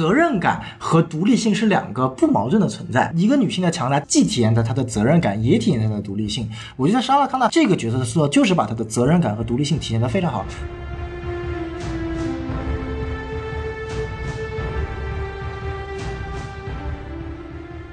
[0.00, 3.12] 责任感和独立性是两个不矛盾的存在。
[3.14, 6.48] 一个女性的强大，既体现在她的责任感，也体现在她的独立性。
[6.76, 10.42] 我觉得莎拉康纳这个角色的塑造，就是把她的责任感和独立性体现得非常好。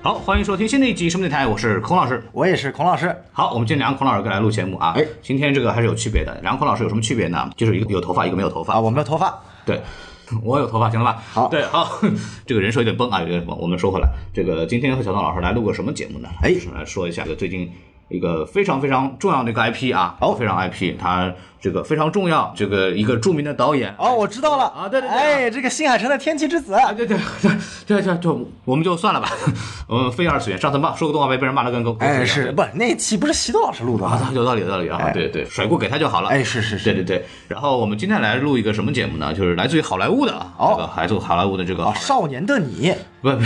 [0.01, 2.23] 好，欢迎收听新的一集什么电台，我是孔老师。
[2.31, 4.93] 我也是孔老师，好，我们今天两个孔老师过来录节目啊。
[4.95, 6.39] 哎，今天这个还是有区别的。
[6.41, 7.51] 两个孔老师有什么区别呢？
[7.57, 8.75] 就是一个有头发，一个没有头发。
[8.75, 9.81] 啊，我没有头发，对，
[10.43, 11.23] 我有头发，行了吧？
[11.31, 11.99] 好对，好，
[12.45, 13.57] 这个人设有点崩啊，有点崩。
[13.57, 16.29] 我们说回来，这个今天和小宋老师来录个什么节目呢？
[16.41, 17.71] 哎来说一下这个最近
[18.09, 27.51] 一个非常非常重要的一个 IP 啊，哦非常 IP，它这个非常重要，这个一个著名的导演哦，我知道了啊对对对哎，这个新海诚的《天气之子》啊，对对对
[27.85, 29.29] 对对，就我们就算了吧，
[29.87, 34.11] 我们非二次元上次骂，说个动画被被人骂的跟狗狗哎，是不那期不是西多老师录的吗？
[34.11, 34.97] 啊，有道理，有道理啊！
[35.01, 36.29] 哎对对，甩锅给他就好了。
[36.29, 37.25] 哎是是是对对对。
[37.47, 39.33] 然后我们今天来录一个什么节目呢？
[39.33, 43.43] 就是来自于好莱坞的啊，哦这个来自好莱坞的这个啊，少年的你，不不，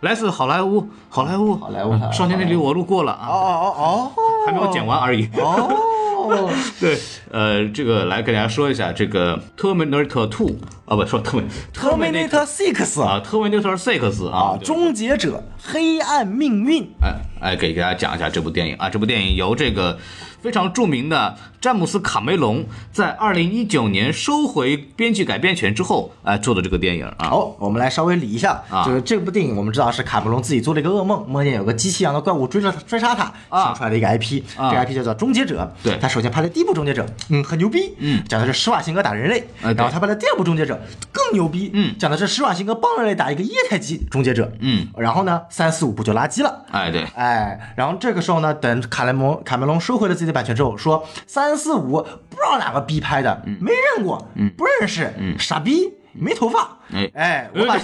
[0.00, 4.12] 来自好莱坞，好莱坞，好莱坞少年的你我路过了哦啊，哦哦
[4.46, 5.26] 还没有剪完而已。
[5.38, 6.98] 哦， 对，
[7.30, 10.50] 呃，这个来跟大家说一下这个 Terminator Two
[10.84, 18.76] 啊，不说 Termin Terminator Six 啊，Terminator Six 啊啊，，终结者黑暗命运，哎哎，给大家讲一下这部电影。
[18.76, 19.98] 啊，这部电影由这个
[20.40, 27.28] 非常著名的詹姆斯卡梅隆在二零一九年收回编剧改编权之后，哎做的这个电影啊。
[27.28, 28.84] 好，我们来稍微理一下，啊。
[28.84, 33.64] 就是这部电影我们知道是卡梅隆自己做了一个噩梦，梦见有个机器一样的怪物追着追杀他，啊。
[33.64, 34.70] 想出来的一个 IP，啊。
[34.70, 35.72] 这个 IP 叫做终结者。
[35.82, 35.98] 对。
[36.00, 38.22] 他首先拍的第一部终结者，嗯，很牛逼，嗯。
[38.28, 39.78] 讲的是施瓦辛格打人类，哎对。
[39.78, 40.80] 然后他拍的第二部终结者
[41.26, 41.96] 更牛逼，嗯。
[41.98, 46.64] 讲的是施瓦辛格帮人类打一个液态机终结者，嗯，然后呢，三四五部就垃圾了。
[46.70, 57.10] 哎对，哎，然后这个时候呢，等卡雷蒙卡梅隆收回了自己的版权之后，说三四五不知道哪个逼拍的，没认过，不认识，傻逼，没头发，哎。
[57.14, 57.76] 哎，我把。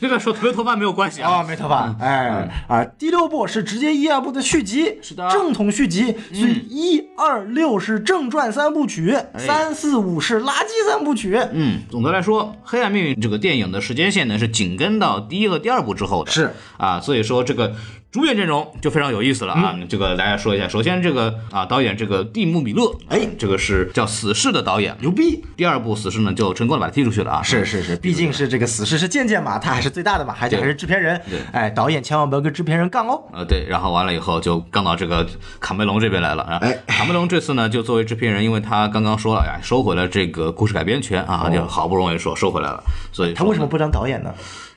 [0.00, 1.30] 这个说没头发没有关系啊。
[1.30, 17.74] 啊，没头发，哎啊，第六部是直接一二部的续集，是的正统续集，所以一二六是正传三部曲，三四五是垃圾三部曲，嗯，总的来说，《黑暗命运》这个电影的时间线呢是紧跟到第一和第二部之后的，是啊，所以说这个
[18.10, 19.78] 主演阵容就非常有意思了啊。
[19.88, 25.44] 这个大家说一下，首先这个啊导演这个蒂姆·米勒，哎这个是叫《死侍》的导演，牛逼。
[25.56, 27.42] 第二部《死侍》呢就成功的把他踢出去了啊。
[27.42, 33.22] 是是是，毕竟是这个死侍是渐渐嘛，他还是最大的嘛，而且还是制片人对，哎，导演千万不要跟制片人杠哦。
[33.32, 35.26] 呃，对，然后完了以后就杠到这个
[35.58, 36.58] 卡梅隆这边来了啊。
[36.62, 44.32] 哎卡梅隆这次呢，就作为制片人，因为他刚刚说了呀，收回了这个故事改编权啊，就好不容易说收回来了，所以他为什么不当导演呢？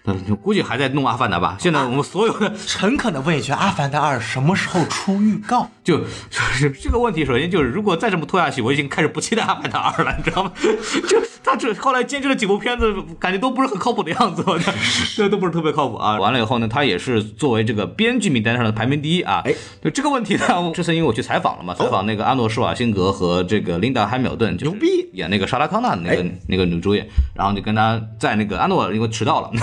[0.06, 1.56] 嗯，就估计还在弄《阿凡达》吧。
[1.58, 5.70] 现在我们所有的诚恳的问一句，《阿凡达二》什么时候出预告？
[5.84, 6.06] 就就
[6.54, 10.54] 是这个问题，首先就是如果再这么拖下去，我已经开始不期待《阿凡达二》了，你知道吗？
[11.08, 14.78] 就他这后来监制了几部片子，感觉都不是很靠谱的样子，我觉得
[15.16, 16.18] 这都不是特别靠谱啊。
[16.18, 19.42] 完了以后呢，他也是作为这个编剧名单上的排名第一啊。
[19.44, 27.06] 哎，就这个问题呢，我这次因为我去采访了嘛，采访那个阿诺施瓦辛格和这个琳达汉密尔顿，就牛逼演那个莎拉康纳的那个、哎那个女主演，
[27.36, 29.52] 然后就跟他在那个阿诺因为迟到了，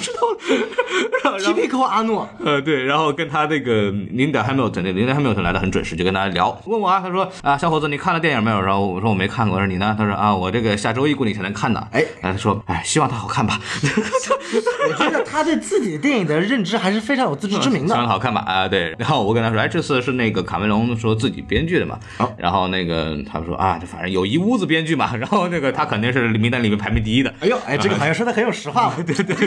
[0.00, 0.36] 迟到了，
[1.22, 8.60] 然后然后 Typical 阿诺，呃，对，然后跟他那个琳达汉密尔顿，那琳达汉密尔顿来的很准时，就跟大家聊，问我啊，他说啊，小伙子，你看了电影没有？
[8.60, 9.94] 然后我说我没看过，我说你呢？
[9.98, 11.86] 他说啊，我这个下周一估计才能看呢。
[11.92, 18.08] 哎然后他说，哎，希望它好看吧， 我觉得他对自己的电影的认知还是非常有自知之明希望的。
[18.08, 18.94] 好看吧啊，对。
[18.98, 27.32] 然后我跟他说，哎，这次是那个卡梅隆说自己编剧的嘛，好然后那个他说啊，反正有一屋子编剧嘛，然后那个他肯定是名单里面排名第一的。
[27.40, 28.92] 哎呦，哎，这个好像说的很有实话。
[29.06, 29.46] 对对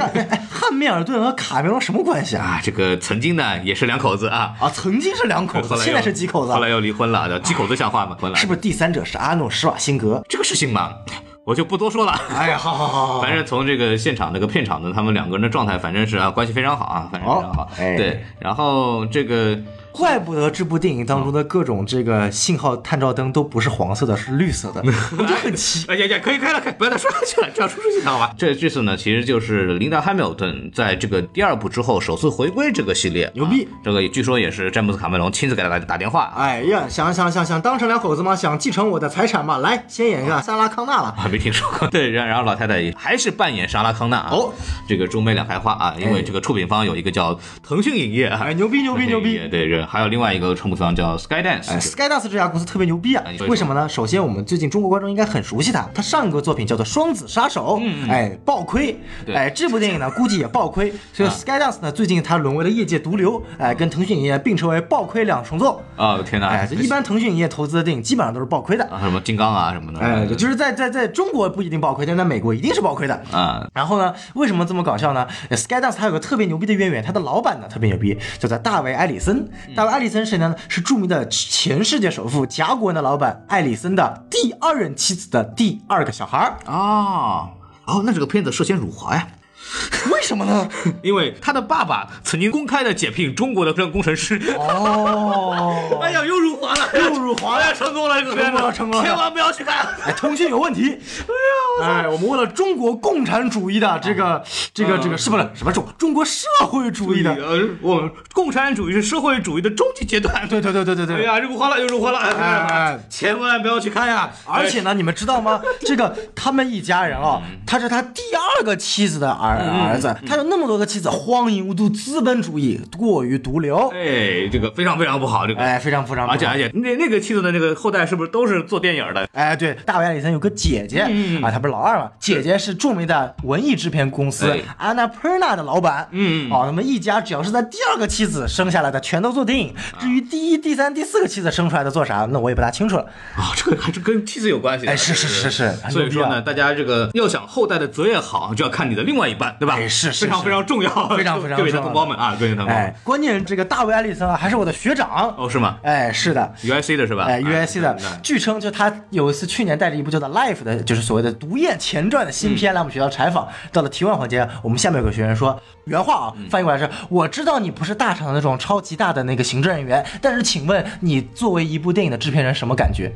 [0.50, 2.44] 汉密尔顿和卡梅隆什么关系啊？
[2.44, 6.59] 啊，这个曾经呢也是两口子啊，啊，曾经是两口子，现在是几口子后？
[6.59, 8.18] 来又离婚了，叫几口子像话吗？
[8.20, 10.24] 婚了，是不是第三者是阿诺施瓦辛格？
[10.28, 10.94] 这个事情嘛，
[11.46, 12.14] 我就不多说了。
[12.36, 17.70] 哎呀，好好好好，反正从这个现场那个片场的他们两个人的状态，反正是啊关系非常好啊，反正非常好。
[17.78, 19.58] 哎对，然后这个
[19.94, 24.81] 怪不得这部电影当中的各种这个信号探照灯都不是黄色的，是绿色的，
[25.18, 25.86] 我就很奇。
[25.88, 28.34] 哎呀呀，可以开了，可以不要再说下去了，这样出出去好吧？
[28.36, 36.34] 这这次呢，其实就是琳达汉密尔顿在这个第二部之后首次回归这个系列，牛逼啊这个据说也是詹姆斯卡梅隆亲自给他打打电话。
[36.36, 38.36] 哎呀，想想想想当成两口子吗？
[38.36, 39.60] 想继承我的财产吗？
[39.60, 41.13] 来，先演一个萨拉康纳了。
[41.16, 44.51] 还没听说过，对，然然后老太太还是扮演莎拉康纳啊，哦，
[44.88, 49.39] 这个中美两开花啊，因为这个出品方有一个叫腾讯影业啊，哎，牛逼牛逼牛逼！
[49.51, 53.35] 对，这是还有另外一个成部方叫 Skydance，、哎，Skydance 这家公司特别牛逼啊哎！
[53.47, 53.88] 为什么呢？
[53.88, 57.80] 首先，我们最近中国观众应该很熟悉它，它上一个作品叫做《双子杀手》，
[58.12, 65.81] 哎，爆亏，对哎，这部电影呢 估计也爆亏，所以啊 Skydance 呢最近它沦为了业界毒瘤，哎，跟腾讯影业并称为爆亏两重奏。
[65.97, 73.13] 哦天哪，哎，这一般腾讯影业投资的电影基本上都是爆亏的，啊什么金刚啊什么的，哎，就是在在在中国不一定爆亏，但在美国一定是爆亏的。
[73.31, 79.47] 啊然后呢，为什么这么搞笑呢呃？Skydance 它有个特别牛逼的渊源，它的老板呢特别牛逼，叫做大卫·埃里森。
[79.75, 80.56] 大卫·艾里森是谁呢？
[80.70, 86.60] 是著名的前世界首富甲骨文的老板艾丽森的第二任妻子的第二个小孩儿。
[86.72, 87.50] 啊
[87.86, 89.28] 哦，那这个片子涉嫌辱华呀。
[90.12, 90.69] 为什么呢？
[91.01, 94.39] 因为他的爸爸曾经公开的解聘中国的这个工程师。
[94.57, 99.88] 哦， 哎呀，又辱华了，又辱华成功了，成功了成功了千万不要去看。
[100.06, 100.89] 哎，腾讯有问题。
[100.89, 104.44] 哎呀，哎，我们为了中国共产主义的这个
[104.74, 107.33] 这个这个是不是什么中中国社会主义的？
[107.33, 110.48] 呃，我们共产主义是社会主义的终极阶段。
[110.48, 111.15] 对对对对对对。
[111.18, 114.30] 哎呀，辱华了，又辱华了，哎哎千万不要去看呀！
[114.45, 115.62] 而且呢，你们知道吗？
[115.81, 118.21] 这个他们一家人啊，他是他第
[118.57, 125.61] 二个妻子的儿儿子，他有那么多个妻子，荒淫无度，资本主义过于毒瘤，哎，这个非常非常不好，这个。
[125.61, 129.27] 哎，非常非常不好，而且而且，那那个妻子的那个后代是不是都是做电影的？
[129.33, 131.00] 哎，对，大卫·艾里森有个姐姐、
[131.41, 132.11] 啊，他不是老二嘛？
[132.19, 136.07] 姐姐是著名的文艺制片公司对 Annapurna 的老板。
[136.11, 139.73] 嗯哦，那么一家只要是在第二个妻子生下来的，全都做电影。
[140.00, 143.03] 至于第一、第三、第四个妻子生出来的做啥，那我也不大清楚了。
[143.35, 144.91] 啊，这个还是跟妻子有关系的。
[144.91, 149.75] 哎是是是是所以说呢，大家这个要想后代的择业好，就要看你的另外一半，对吧？
[149.75, 155.34] 哎是非常非常重要， 非常非常各位的同胞们啊，各位的同胞们哎。，关键这个大卫·艾利森啊，还是我的学长。
[155.38, 156.54] 哦，是吗哎，是的。
[156.63, 157.25] ？UIC 的是吧？
[157.25, 163.48] 哎，UIC 的那，据称就他有一次去年带着一部叫做《Life》的，就是所谓的《毒液前传》的新片来我们学校采访。
[163.72, 173.12] 到了提问环节，我们下面有个学员说，原话啊，翻译过来是：我知道你不是大厂的那种超级大的那个行政人员，但是请问你作为一部电影的制片人什么感觉？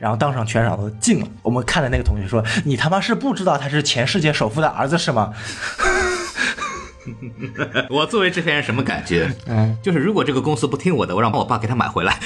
[0.00, 1.26] 然后当场全场都静了。
[1.42, 5.32] 我们看的那个同学说：“你他妈是不知道他是前世界首富的儿子是吗
[7.90, 9.30] 我作为制片人什么感觉？
[9.46, 12.18] 嗯，就是如果这个公司不听我的，我让我爸给他买回来。？”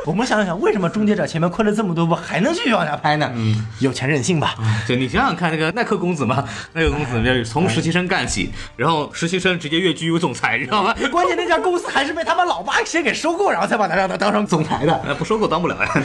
[0.00, 3.30] 哎， 我们想想，为什么《终结者》前面亏了这么多部，还能继续往下拍呢？
[3.34, 4.54] 嗯，有钱任性吧。
[4.86, 10.94] 对你想想看，那个耐克公子嘛，耐 克公子就是从实习生干起，然后实习生直接跃居为总裁，你知道吗？
[11.10, 15.00] 关键那家公司还是被他们老爸先给收购，然后才把他让他当上总裁的。
[15.06, 16.02] 呃，不收购当不了呀。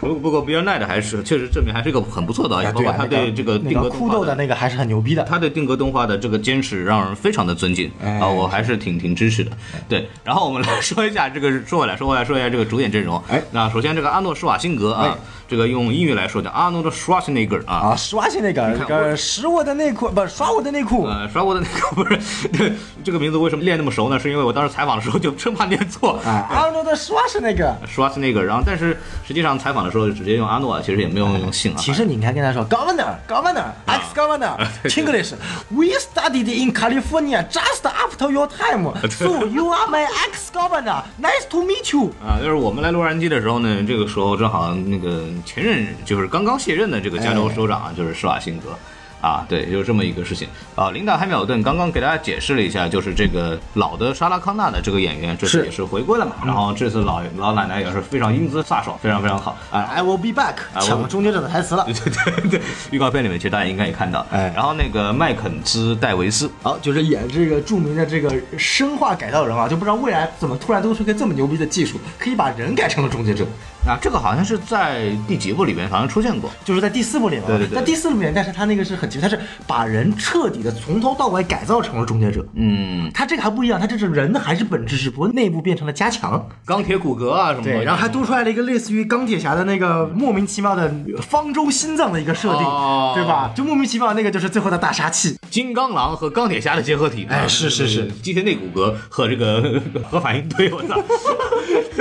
[0.00, 4.34] 不不过 Bill Nye 的还是确实证明还是一个很不错的导演，包括他对这个定格个酷豆的。
[4.34, 5.22] 那个还是很牛逼的。
[5.24, 9.50] 他对定格动画的这个坚持让人非常的尊敬哎啊，我还是挺挺支持的。
[9.88, 13.22] 对，然后我们来说一下这个，说回来说回来说一下这个主演阵容。
[13.28, 21.04] 哎那首先这个阿诺施瓦辛格啊哎，这个用英语来说叫阿诺的 Schwarzenegger 啊，啊，刷新那个这个使我的内裤，不是刷我的内裤。
[21.04, 22.72] 呃，刷我的内裤不是
[23.04, 24.18] 这个名字为什么练那么熟呢？
[24.18, 26.18] 是因为我当时采访的时候就生怕念错。
[26.24, 27.76] 啊，阿诺的刷是那个。
[27.86, 31.78] Schwarzenegger，然后但是实际上采访的时候就直接用阿诺，其实也没有用姓啊。
[31.78, 35.32] 其实你应该跟他说，Governor, Governor, ex Governor, English.
[35.70, 41.02] We studied in California just after your time, so you are my ex Governor.
[41.20, 42.10] Nice to meet you.
[42.24, 48.76] 啊，就是我们来洛杉矶的时候呢，这个时候正好那个前任就是刚刚卸任的这个加州州长啊，就是施瓦辛格。
[49.26, 50.46] 啊，对，就是这么一个事情
[50.76, 50.92] 啊。
[50.92, 56.36] 琳达·汉密尔顿刚刚给大家解释了一下，就是这个老的莎拉康纳的这个演员，这次也是回归了嘛。
[56.44, 59.80] 然后这次老老奶奶也是非常英姿飒爽，非常非常好啊。
[59.80, 61.84] I will be back，抢了终结者的台词了。
[61.90, 62.60] 对对对对，
[62.92, 64.24] 预告片里面其实大家应该也看到。
[64.30, 73.44] 哎然后那个麦肯兹·戴维斯，好，就是演这个著名的这个生化改造人啊，就不知道未来怎么突然多出一个这么牛逼的技术，可以把人改成了终结者。
[73.86, 76.50] 啊，这个好像是在第几部里面好像出现过。
[76.64, 82.44] 就是在第四部里面嘛，对对对在第四部里面，但是他那个是很他是把人彻底的从头到尾改造成了终结者。
[82.54, 86.48] 嗯，他这个还不一样，他这是人还是本质，只不过内部变成了加强。
[86.64, 87.72] 钢铁骨骼啊什么的。
[87.72, 93.52] 对，然后还多出来了一个类似于钢铁侠的那个莫名其妙的方舟心脏的一个设定，哦对吧？
[93.54, 95.36] 就莫名其妙那个就是最后的大杀器。
[95.50, 99.80] 金刚狼和钢铁侠的结合体，哎是是是机械内骨骼和这个
[100.10, 100.94] 核反应堆，我操，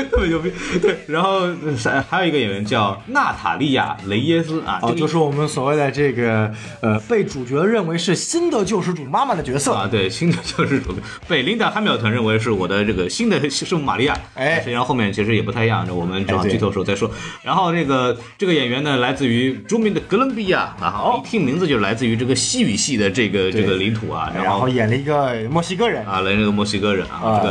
[0.09, 0.51] 特别牛逼。
[0.81, 6.51] 对，然后呃还有一个演员叫娜塔莉亚·雷耶斯啊，这哦，就是我们所谓的这个
[6.81, 9.73] 呃，被主角认为是新的救世主妈妈的角色。
[9.73, 10.93] 啊，对，新的救世主
[11.27, 17.09] 被琳达·汉密尔顿认为是我的这个新的圣母玛利亚，哎实际上后面其实也不太一样，我们正剧透的时候再说。
[17.43, 27.41] 然后这个这个演员呢，来自于著名的哥伦比亚啊，哦一听名字就来自于这个西语系的这个这个领土啊，后然后演了一个墨西哥人，啊，来这个墨西哥人啊，啊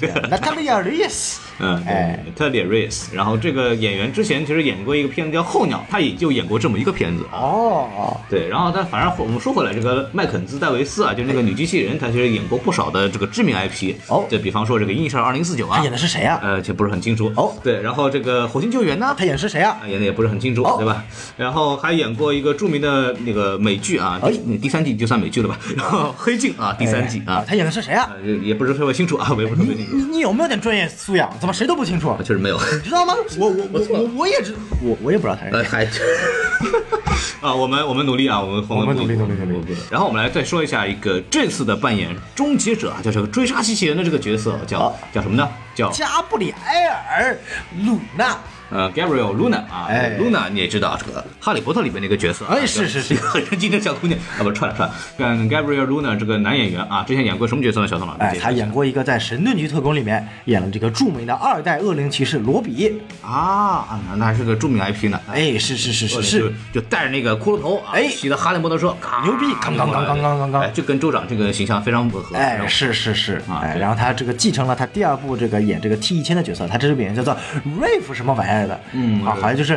[0.00, 0.20] 这个。
[0.28, 1.40] 娜塔莉亚·雷耶斯。
[1.58, 3.14] 嗯，哎对，特里瑞斯。
[3.14, 7.24] 然后这个演员之前其实演过一个片子叫《候鸟》，他也就演过这么一个片子。
[7.32, 13.94] 哦，对，然后但反正我们说回来，这个麦肯兹戴维斯啊，就是那个女机器人，她其实演过不少的这个知名 IP。
[14.08, 16.38] 哦就比方说这个《银翼杀手二零四九》啊他演，的是谁啊？
[16.42, 17.32] 呃，且不是很清楚。
[17.36, 19.78] 哦对，然后这个《火星救援》呢，他演的是谁啊？
[19.82, 21.04] 啊，演的也不是很清楚，哦对吧？
[21.36, 25.58] 然后还演过一个著名的那个美剧啊，哎第第三季就算美剧了吧？
[25.76, 28.10] 然后《黑镜》啊，第三季啊，他演的是谁啊？
[28.22, 31.30] 呃也不是特别清楚啊，我也不是特别清楚，你你有没有点专业素养？
[31.46, 32.12] 怎么谁都不清楚？
[32.24, 32.58] 确实没有。
[32.58, 33.14] 你知道吗？
[33.38, 35.60] 我我我我我也知，我我也不知道他是谁。
[35.60, 35.84] 呃，还
[37.40, 39.76] 啊，我们我们努力啊，我们我们努力不努力努力。
[39.88, 45.48] 然后我们来再说一下一个这次的扮演终结者啊，叫这个追杀机器人的这个角色叫好叫什么呢？
[45.72, 47.38] 叫加布里埃尔·
[47.86, 48.36] 鲁纳。
[48.70, 57.88] 呃 Gabriel Luna 啊、哎 l u n a 你也知道这个《哈利波特》里面那个角色啊，哎是是是一个很神经的小姑娘啊，不是串了串了，跟 Gabriel Luna 这个男演员啊，之前演过什么角色呢？
[57.88, 63.00] 小宋老师，哎，他演过一个在《神盾局特工》里面演了这个著名的二代恶灵骑士罗比。
[63.22, 63.30] 啊
[63.88, 65.20] 啊，那那还是个著名 IP 呢。
[65.30, 72.36] 哎，是是是是，是就带着那个骷髅头啊，哎骑着哈利波特车，咔牛逼刚刚刚刚刚刚刚哎，这跟州长这个形象非常吻合。
[72.36, 77.36] 然哎，是是是，哎，啊对然后他这个继承了他第二部这个演这个 T 一千的角色，他这个演员叫做
[77.80, 78.50] Rave 什么玩意
[78.92, 79.76] 嗯啊，好像就是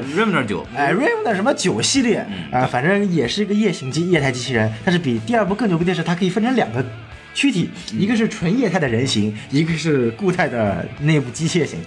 [1.23, 6.85] 的什么九系列，啊，反正也是一个夜行机液态机器人，但是比第二部更牛逼的是，它可以分成两个。
[7.31, 11.79] 躯体，一个是纯液态的人形，一个是固态的内部机械型。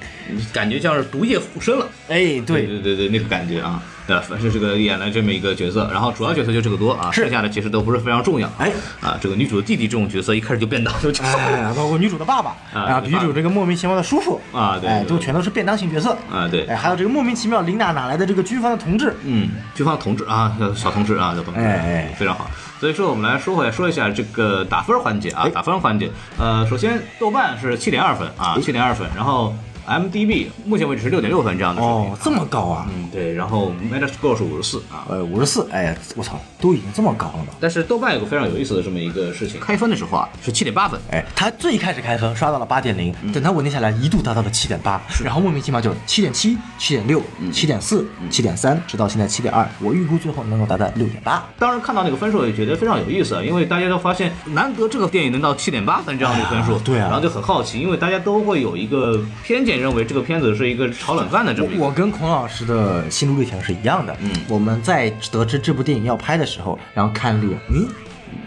[0.52, 1.86] 感觉像是毒液附身了。
[2.08, 8.50] 哎，对，对对对，那个感觉啊，对，反正这个演了这么一个角色，然后主要角色就这个多啊，剩下的其实都不是非常重要。
[8.58, 22.50] 哎，啊，这个女主的弟弟这种角色一开始就变当就哎，包括女主的爸爸啊啊，女主这个莫名其妙的叔叔哎，啊对对对都全都是便当型角色啊对哎，还有这个莫名其妙琳达哪来的这个军方的同志，嗯，军方同志啊，小小同志啊，小同志，哎哎非常好。
[22.80, 26.10] 所以说，我们来说回来说一下这个打分环节啊，哎打分环节。
[26.36, 29.54] 呃，首先豆瓣是七点二分啊，七点二分，然后
[29.86, 32.12] MDB 目前为止是六点六分这样的水平。
[32.12, 35.06] 哦，这么高啊，嗯，对，然后 Metascore 是五十四啊。
[35.08, 37.48] 呃，五十四，哎呀，我操，都已经这么高了吗？
[37.60, 47.22] 但是豆瓣有个非常有意思的这么一个事情，开分的时候啊是七点八分，哎，它最开始开分刷到了八点零，等它稳定下来，一度达到了七点八，然后莫名其妙就七点七、七点六、
[47.52, 49.68] 七点四、七点三，直到现在七点二。
[49.80, 51.44] 我预估最后能够达到六点八。
[51.58, 61.84] 当时看到那个分数也觉得非常有意思啊，因为大家都发现难得这个电影能到七点八分这样的分数，哎对啊然后就很好奇，因为大家都会有一个偏见，认为这个片子是一个炒冷饭的这么一个。
[61.84, 64.16] 我跟孔老师的心路历程是一样的。
[64.20, 67.88] 嗯，我们在得知这部电影要拍的时候，然后看了一眼，嗯，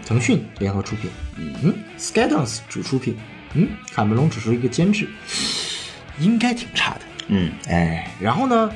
[0.04, 3.16] 腾讯联合出品，嗯，Skydance 主出品，
[3.54, 5.08] 嗯，卡梅隆只是一个监制，
[6.18, 7.00] 应该挺差的。
[7.28, 8.70] 嗯，哎，然后呢，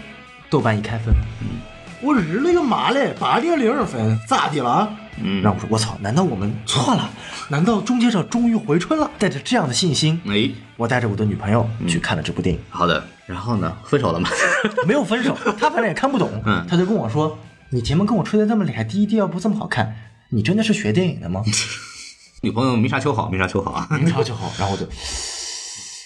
[0.49, 1.61] 豆瓣一开分，嗯，
[2.03, 4.97] 我日了个妈嘞，八点零二分，咋的了？
[5.23, 7.11] 嗯然后我说我操，难道我们错了？
[7.49, 9.11] 难道终结者终于回春了？
[9.19, 10.49] 带着这样的信心，哎，
[10.81, 12.59] 我带着我的女朋友去看了这部电影。
[12.71, 14.31] 好的，然后呢，分手了吗？
[14.89, 19.95] 没有分手，他反正也看不懂，嗯他就跟我说：“你前面跟我吹的这么厉害，第一、第二部这么好看，
[20.31, 21.45] 你真的是学电影的吗
[22.41, 24.87] 女朋友没啥秋好，没啥秋好啊？？”明朝就好， 然后我就，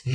[0.06, 0.12] 嗯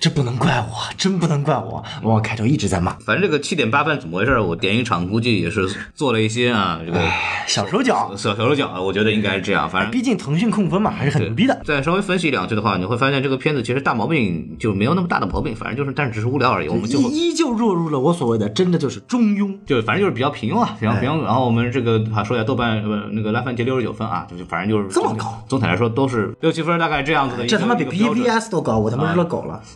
[0.00, 4.38] 这不能怪我，真不能怪我，我开头一直在骂，反正这个七点八分怎么回事？
[4.38, 7.00] 我电影厂估计也是做了一些啊，这个
[7.48, 9.68] 小手脚，小小手脚，我觉得应该是这样。
[9.68, 11.58] 反正毕竟腾讯控分嘛，还是很牛逼的。
[11.64, 16.68] 再稍微分析两句的话，你会发现这个片子其实大毛病就没有那么大的毛病，反正就是，但是只是无聊而已。
[16.68, 19.56] 我们就依依旧落入了我所谓的真的就是中庸。
[19.66, 21.24] 就反正就是比较平庸啊，比较平庸。
[21.24, 25.42] 然后我们这个啊说一下豆瓣呃那个烂番茄六十九分啊，就是反正就是这么高。
[25.48, 27.46] 总体来说都是六七分，大概这样子的。
[27.46, 29.62] 这他妈比 BVS 都高，我他妈日了狗了。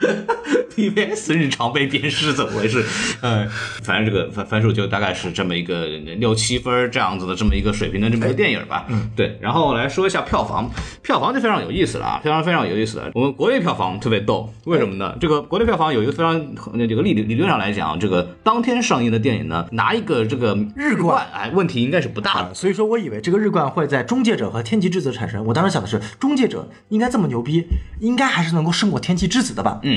[0.74, 2.84] PBS 日常被鞭尸怎么回事？
[3.22, 3.46] 嗯，
[3.82, 5.86] 反正这个分分数就大概是这么一个
[6.18, 8.86] 六七分这样子的这么一个水平的这么一个电影吧。
[8.88, 9.38] 嗯，对。
[9.40, 10.70] 然后来说一下票房，
[11.02, 13.10] 票房就非常有意思了啊，非常非常有意思的。
[13.14, 15.14] 我们国内票房特别逗，为什么呢？
[15.20, 22.54] 这个国内票房有一个非常那这个理理论上来讲，这个当天上映的电影呢，拿一个这个日冠冠，哎，问题应该是不大的。
[22.54, 25.44] 所以说我以为这个日冠会在终结者和天气之子产生。
[25.44, 27.66] 我当时想的是，终结者应该这么牛逼，
[27.98, 29.80] 应该还是能够胜过天气之子的吧？
[29.82, 29.89] 嗯，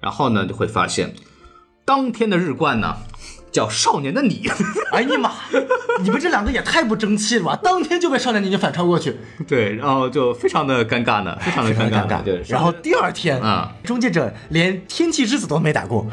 [0.00, 1.14] 然后呢就会发现，
[1.84, 2.96] 当天的日冠呢
[3.50, 4.42] 叫《少年的你》。
[4.92, 5.32] 哎呀妈！
[6.00, 7.58] 你们这两个也太不争气了吧！
[7.62, 9.16] 当天就被少年的你就反超过去，
[9.48, 12.22] 对，然后就非常的尴尬呢，非常的尴尬。
[12.24, 16.06] 对，然后第二天啊，终结者连天气之子都没打过，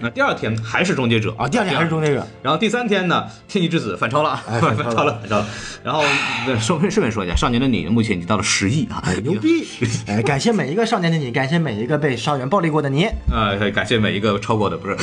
[0.00, 5.46] 那第二天还是终结者啊，第二天还是终结者，然后第三天呢，天气之子反超了，哎反反超了， 反超了。
[5.82, 6.02] 然后
[6.46, 9.66] 呃顺便顺便说一下，少年的你目前已经到了十亿啊， 牛逼！
[10.06, 13.08] 哎，感谢每一个少年的你，感谢每一个被校园暴力过的你。
[13.32, 14.96] 呃， 感谢每一个超过的，不是，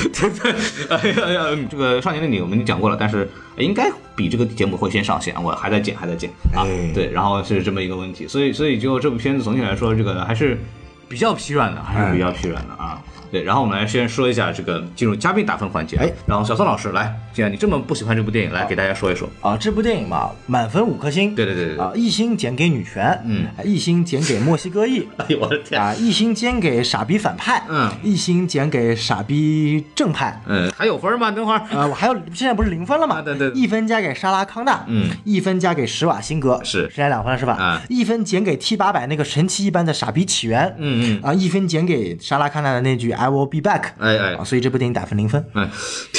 [0.90, 6.30] 哎呀哎呀，这个少年的你我们已经讲过了，但是应该比这个节目会先上线，我还在剪，还在剪。
[6.54, 10.60] 啊哎，对，然后是这么一个问题，所以所以就这部片子总体来说，这个还是
[11.08, 13.02] 比较疲软的，还是比较疲软的啊。
[13.34, 19.28] 对，然后我们来先说一下这个进入嘉宾打分环节，哎，然后小宋老师来，既然你这么不喜欢这部电影，来给大家说一说。
[19.42, 21.34] 啊，这部电影嘛，满分五颗星。
[21.34, 30.40] 对对对对对啊，一星减给女权，嗯啊，一星减给墨西哥裔， 哎呦我的天，啊，一星减给傻逼反派，嗯一星减给傻逼正派。
[30.46, 31.32] 嗯，还有分吗？
[31.32, 33.16] 等会儿，啊，我还有现在不是零分了吗？
[33.18, 37.54] 啊对对一分加给莎拉康纳，嗯，一分加给施瓦辛格，是现在两分了是吧？
[37.54, 44.36] 啊一分减给 T 八百那个神奇一般的傻逼起源，嗯嗯，啊，一分减给莎拉康纳的那句 I will be back，哎哎。
[44.36, 45.46] 啊，所以这部电影打分零分。
[45.54, 45.70] 哎，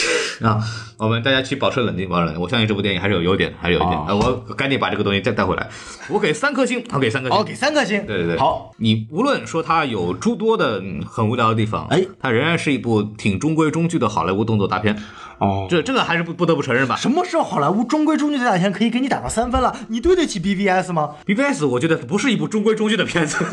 [0.49, 0.63] 啊，
[0.97, 2.43] 我们大家去保持冷静，保持冷静。
[2.43, 3.99] 我相信这部电影还是有优点，还是有一点。
[4.07, 5.69] 我赶紧把这个东西再带回来。
[6.09, 7.39] 我给三颗星，我给三颗星。
[7.39, 8.07] 哦，给三颗星。
[8.07, 14.97] 对对对，好，，你无论说它有诸多的嗯很无聊的地方，哎，它仍然是一部挺中规中矩的好莱坞动作大片。
[15.39, 16.95] 哦，这这个还是不不得不承认吧。
[16.95, 19.77] 什么时候好莱坞中规中矩的大片可以给你打到三分了？
[19.89, 23.45] 你对得起 BVS 吗？BVS 我觉得不是一部中规中矩的片子，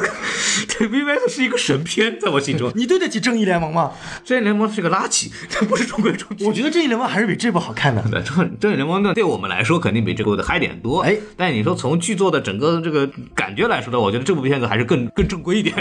[0.77, 2.71] 对 BVS 是一个神片，在我心中。
[2.75, 3.91] 你对得起正义联盟吗？
[4.24, 6.45] 正义联盟是个垃圾，它不是中规中矩。
[6.45, 8.04] 我觉得正义联盟还是比这部好看的。
[8.12, 11.00] 对，正正义联盟呢，对我们来说肯定比这部的嗨点多。
[11.00, 15.74] 哎，但你说从剧作的整个这个感觉来说呢，我觉得这部片子还是更更正规一点，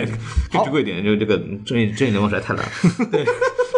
[0.53, 1.05] 更正规一点。
[1.05, 2.71] 就这个正义正义联盟实在太烂了，
[3.11, 3.25] 对，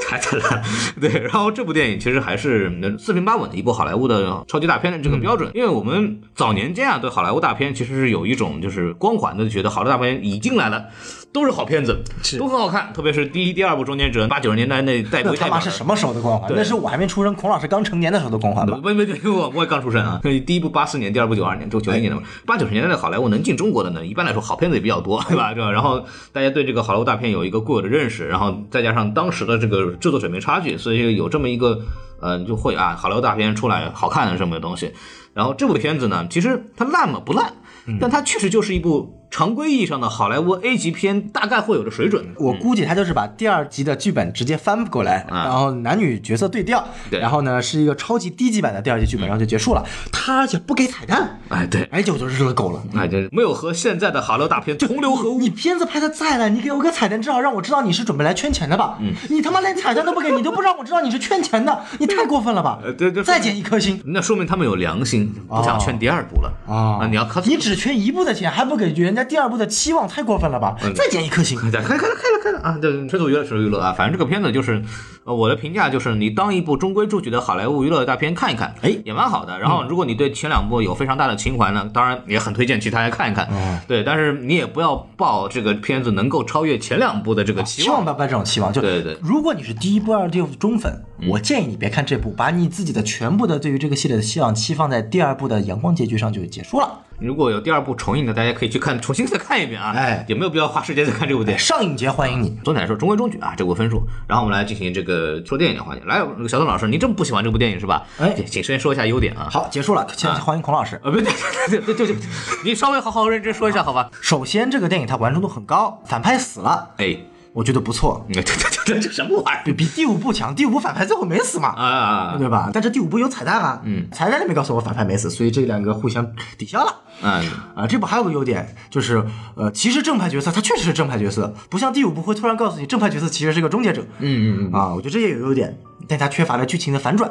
[0.07, 0.63] 太太烂了。
[1.01, 10.85] 对，然后这部电影其实还是嗯四平八稳的一部好莱坞的超级大片的这个标准，因为我们早年间啊对好莱坞大片其实是有一种就是光环的，觉得好莱坞大片已经来了，
[11.33, 12.03] 都是好片子，
[12.39, 16.53] 都很好看，特别是第一、第二部《终结者》，八九十年代那代那为代表他妈是什么时候的光环？
[16.55, 18.77] 那是我还没出生，孔老师刚成年的时候的光环吧？
[18.83, 20.21] 不不不，我我也刚出生啊。
[20.47, 22.23] 第一部八四年，第二部九二年，就九一年的嘛。
[22.45, 25.55] 八九十年代的好莱坞能进中国的呢，一般来说好片子也比较多，对吧？
[25.55, 31.81] 这然后大家对这个好莱坞大片有一个固有的认识，然后再加上当时的这个制作水平差距，所以有这么一个
[32.21, 34.93] 呃，就会啊，好莱坞大片出来好看的这么个东西。
[35.33, 37.55] 然后这部片子呢，其实它烂嘛不烂，
[37.99, 42.23] 但它确实就是一部常规意义上的好莱坞 A 级片，大概会有的水准。
[42.37, 45.45] 我估计他就是把第二集的剧本直接翻过来，啊。
[45.45, 47.19] 然后男女角色对调，对。
[47.19, 49.83] 然后呢是一个超级低级版的第二集剧本，然后就结束了。
[50.13, 52.83] 他而且不给彩蛋，哎，对，哎，就就是个狗了。
[52.95, 55.39] 哎，这没有和现在的好莱坞大片同流合污。
[55.41, 58.99] 你片子拍的再烂，你给我个彩蛋，至少让我知道你是准备来圈钱的吧？
[59.01, 62.79] 嗯，你他妈连彩蛋都不给，你都不让我知道你是圈钱的，你太过分了吧？
[62.85, 63.99] 呃对对再减一颗星。
[64.05, 66.53] 那说明他们有良心，不想圈第二部了。
[66.69, 70.77] 啊你要靠你只圈一部的钱，还不给人家第二部的期望，太过分了吧？
[70.95, 71.59] 再减一颗星。
[71.59, 72.79] 开开开了开了开了啊！
[72.81, 73.93] 对，纯属娱乐，纯属娱乐啊！
[73.97, 74.83] 反正这个片子就是，
[75.25, 79.59] 呃，我的评价就是，你当一部中规中矩的好莱坞娱乐大片看一看，哎也蛮好的。
[79.59, 83.49] 然后，如果你对前两部有非常大的情怀呢，当然也很推荐去大家看一看。
[83.87, 87.87] 对，但是你也不要抱这个片子能够超越前两部的这个期望。
[87.87, 88.73] 千万不要抱这种期望。
[88.73, 97.01] 就对对如果你是第一部、二部中粉，我建议你别看这部，把你自己的全部的对于这个系列的希望期放在第二部的阳光结局上就结束了。
[97.23, 99.93] 如果有第二部重映的，大家可以去看，重新再看一遍啊。
[99.97, 101.59] 哎也没有必要花时间再看这部电影。
[101.59, 102.59] 上影节欢迎你。
[102.65, 104.07] 总体来说中规中矩啊，这部分数。
[104.27, 106.05] 然后我们来进行这个说电影的环节。
[106.05, 108.05] 来，那个小邓老师，您这么不喜欢这部电影是吧？
[108.19, 109.49] 哎请请先说一下优点啊。
[109.51, 111.01] 好，结束了，现在欢迎孔老师。
[111.05, 111.33] 呃，不对，
[111.69, 112.17] 对对对对，
[112.65, 114.11] 你稍微好好认真说一下好吧？
[114.21, 117.17] 首先，这个电影它完成度很高，反派死了，哎，
[117.55, 118.53] 我觉得不错， 这这
[118.85, 120.55] 这这什么玩意儿比比第五部强。
[120.55, 122.71] 第五部反派最后没死嘛，啊对吧？
[122.73, 127.01] 但是第五部有彩蛋啊，嗯，彩蛋里面告诉我反派没死，所以这两个互相抵消了。
[127.21, 127.41] 啊！
[127.77, 134.03] 啊，这部还有个优点就是，呃，其实正派角色他确实是正派角色，不像第五部会突然告诉你正派角色其实是个终结者。
[134.19, 137.31] 嗯嗯嗯，啊，我觉得这也有优点，但它缺乏了剧情的反转。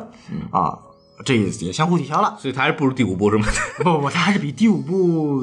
[0.52, 0.78] 啊，
[1.26, 2.38] 这也也相互抵消了。
[2.40, 3.46] 所以它还是不如第五部是吗？
[3.80, 5.42] 不不不，它还是比第五部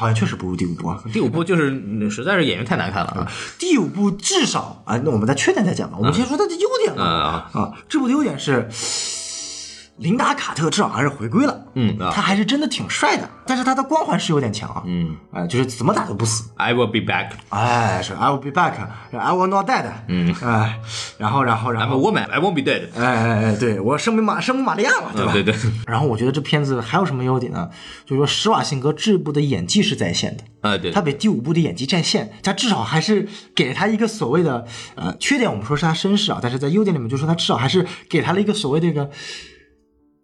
[0.00, 0.98] 好像确实不如第五部啊。
[1.12, 3.30] 第五部就是嗯实在是演员太难看了啊！
[3.58, 5.98] 第五部至少啊，那我们在缺点再讲吧。
[5.98, 7.02] 我们先说它的优点吧。
[7.02, 8.66] 啊啊，这部的优点是，
[10.00, 11.64] 琳达卡特至少还是回归了。
[11.74, 14.82] 嗯啊他还是真的挺帅的，但是他的光环是有点强啊。
[14.86, 16.50] 嗯哎，就是怎么打都不死。
[16.56, 17.30] ，I will be back。
[17.50, 19.84] 哎，是 I will be back，I will not dead。
[20.08, 20.80] 嗯，哎，
[21.18, 22.28] 然后然后然 I'm a 后，woman.
[22.28, 22.88] I won't be dead。
[22.96, 25.32] 哎哎哎，对我圣母玛圣母玛利亚嘛，对吧？
[25.32, 25.54] 嗯对对，
[25.86, 27.70] 然后我觉得这片子还有什么优点呢？
[28.04, 34.64] 就是说施瓦辛格这部的演技是在线的，啊对他比第五部的演技在线，他至少还是给了他一个所谓的
[34.96, 39.08] 呃缺点，我们说是他绅士啊，但是在优点里面就说他至少还是给他了一个所谓的一个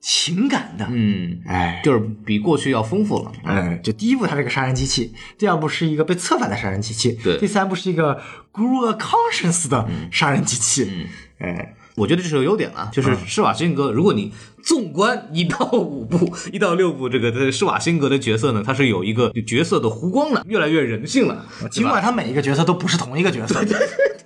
[0.01, 1.81] 情感的，嗯，哎。
[1.85, 3.33] 就是比过去要丰富了。
[3.45, 7.39] 哎，就第一部它是个杀人机器，第二部是一个被策反的杀人机器，对。
[7.39, 8.21] 第三部是一个
[8.53, 11.07] grew a conscience 的杀人机器，嗯。
[11.39, 14.33] 哎，我觉得这是有优点的，就是施瓦辛格，如果你
[14.67, 21.47] 纵观一到五部、 一到六部这个施瓦辛格的角色呢，他是有一个角色的弧光了，越来越人性了。
[21.71, 23.65] 尽管他每一个角色都不是同一个角色，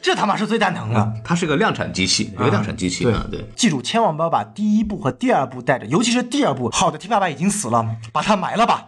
[0.00, 1.12] 这他妈是最蛋疼的。
[1.22, 3.44] 他是个量产机器，一个量产机器啊，对。
[3.54, 8.86] 记住，千万不要把第一部和第二部带着，尤其是第二部，好的 T 八百已经死了， 把它埋了吧，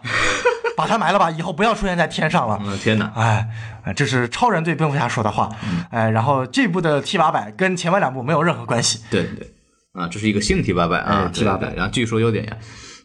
[0.75, 2.59] 把它埋了吧，以后不要出现在天上了。
[2.65, 3.11] 嗯，天哪！
[3.15, 3.47] 哎，
[3.83, 5.51] 哎这是超人对蝙蝠侠说的话。
[5.91, 9.01] 哎，然后这部的 T 八百跟前面两部没有任何关系。
[9.11, 9.52] 对对，
[9.93, 11.73] 啊，这是一个新 T 八百啊，T 八百。
[11.75, 12.57] 然后继续说优点呀，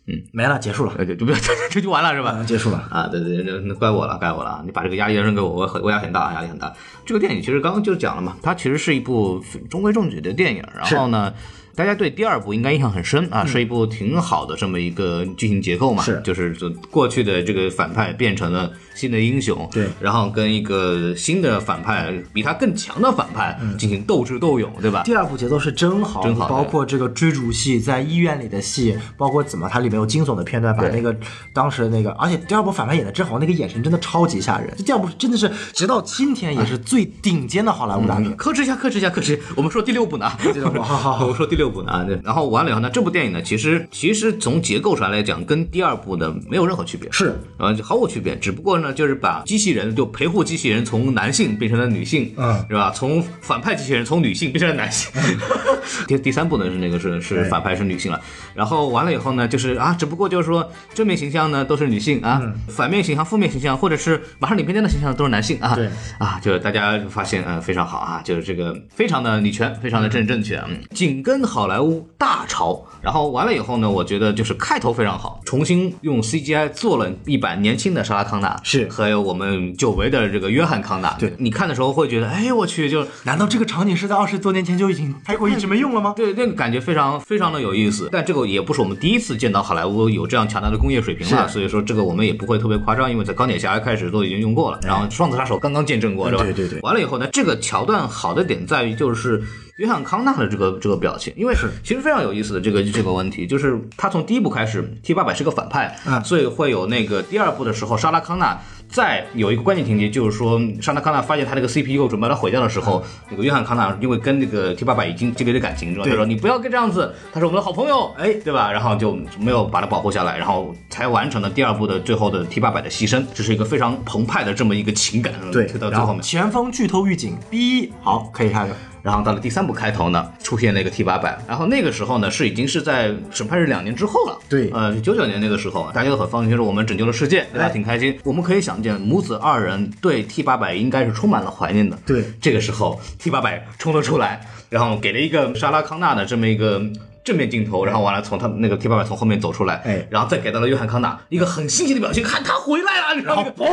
[0.07, 1.39] 嗯，没了，结束了，就就不要
[1.71, 2.43] 这就完了是吧？
[2.45, 6.75] 结束了啊，对对，那那怪我了，怪我了，你把这个压力扔给我，我很我压力很大，压力很大。
[7.05, 11.33] 这个电影其实刚刚就讲了嘛，它其实是一部中规中矩的电影，然后呢。
[11.79, 16.53] 大家对第二部应该印象很深啊，是一部挺好的这么一个剧情结构嘛，是就是
[16.91, 25.05] 过去的这个反派变成了新的英雄，对，然后跟一个新的反派比他更强的反派进行斗智斗勇，对吧？
[25.05, 31.17] 第二部节奏是真好，真好，包括这个追逐戏，在医院里的戏，包括怎么它里面有惊悚的片段，把那个
[31.53, 34.77] 当时的那个，而且第二部反派演的真好，那个眼神真的超级吓人。
[34.79, 38.37] 第二部真的是直到今天也是最顶尖的好莱坞大片。
[38.37, 39.41] 克制一下，克制一下，克制。
[39.55, 40.29] 我们说第六部呢？
[40.83, 42.49] 好好好， 我说第六部呢啊，对，然后。
[42.49, 48.35] 完了以后呢，这部电影呢，其实其实从结构上来讲，跟第二部呢没有任何区别，是啊，毫无区别。
[48.39, 52.91] 只不过呢，就是把机器人就陪护机器人从男性变成了女性，嗯，是吧？
[52.91, 55.13] 从反派机器人从女性变成了男性。
[56.09, 58.21] 第第三部呢是那个是是反派是女性了。
[58.59, 65.77] 然后完了以后呢，就是啊，只不过就是说正面形象呢都是女性啊，反面形象、负面形象或者是马上里边间的形象都是男性啊。
[65.77, 72.85] 对啊，就是大家发现嗯非常好啊，就是这个非常的女权，非常的正正确，嗯，紧跟好莱坞大潮。
[73.09, 81.17] 然后完了以后呢，我觉得就是开头非常好，重新用 CGI 做了一版年轻的莎拉康纳，是还有我们久违的这个约翰康纳。
[81.19, 86.13] 对，你看的时候会觉得，哎，我去，就难道这个场景是在二十多年前就已经拍过，一直没用了吗？
[86.15, 88.11] 对，那个感觉非常非常的有意思。
[88.13, 96.43] 但这个也不是我们第一次见到好莱坞有这样强大的工业水平了，所以说这个我们也不会特别夸张，因为在钢铁侠开始都已经用过了，然后双子杀手刚刚见证过，是吧？
[96.43, 96.79] 对对对。
[96.83, 99.43] 完了以后呢，这个桥段好的点在于就是。
[99.79, 116.07] 约翰康纳的这个这个表情，因为是其实非常有意思的这个这个问题，就是他从第一部开始，T 八百是个反派，嗯，所以会有那个第二部的时候，莎拉康纳在有一个关键情节，就是说莎拉康纳发现他这个 CPU 准备把它毁掉的时候，那个约翰康纳因为跟那个 T 八百已经建立了感情，是吧？
[116.09, 118.73] 他说你不要跟这样子，他是我们的好朋友，哎，对吧？
[118.73, 128.75] 然后就没有把他保护下来，然后才完成了第二部的最后的 T 八百的牺牲，这是一个非常澎湃的这么一个情感，对，到最后面前方剧透预警，B 好可以看了。
[129.09, 134.39] 然后到了第三部开头呢，出现了一个 T 八百，然后那个时候呢是已经是在审判日两年之后了。
[134.51, 138.21] 对，呃，九九年那个时候，大家都很放心，说我们拯救了世界，大家挺开心。
[138.23, 141.99] 我们可以想见，母子二人对 T 八百应该是充满了怀念的。
[142.05, 146.83] 对，这个时候 T 八百冲了出来，然后给了一个莎拉康纳的这么一个。
[147.29, 153.69] 正面镜头，然后完了，从他那个 T 八百从后面走出来，哎，然后再给到了约翰康纳一个很欣喜的表情，看他回来了，然后嘣，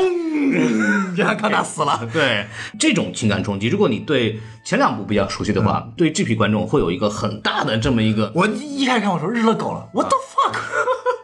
[1.16, 2.06] 约翰康纳死了。
[2.12, 8.30] 对，这种情感冲击，如果你对前两部比较熟悉的话，对这批观众会有一个很大的这么一个。
[8.36, 10.58] 我一开始看我说日了狗了，What the fuck？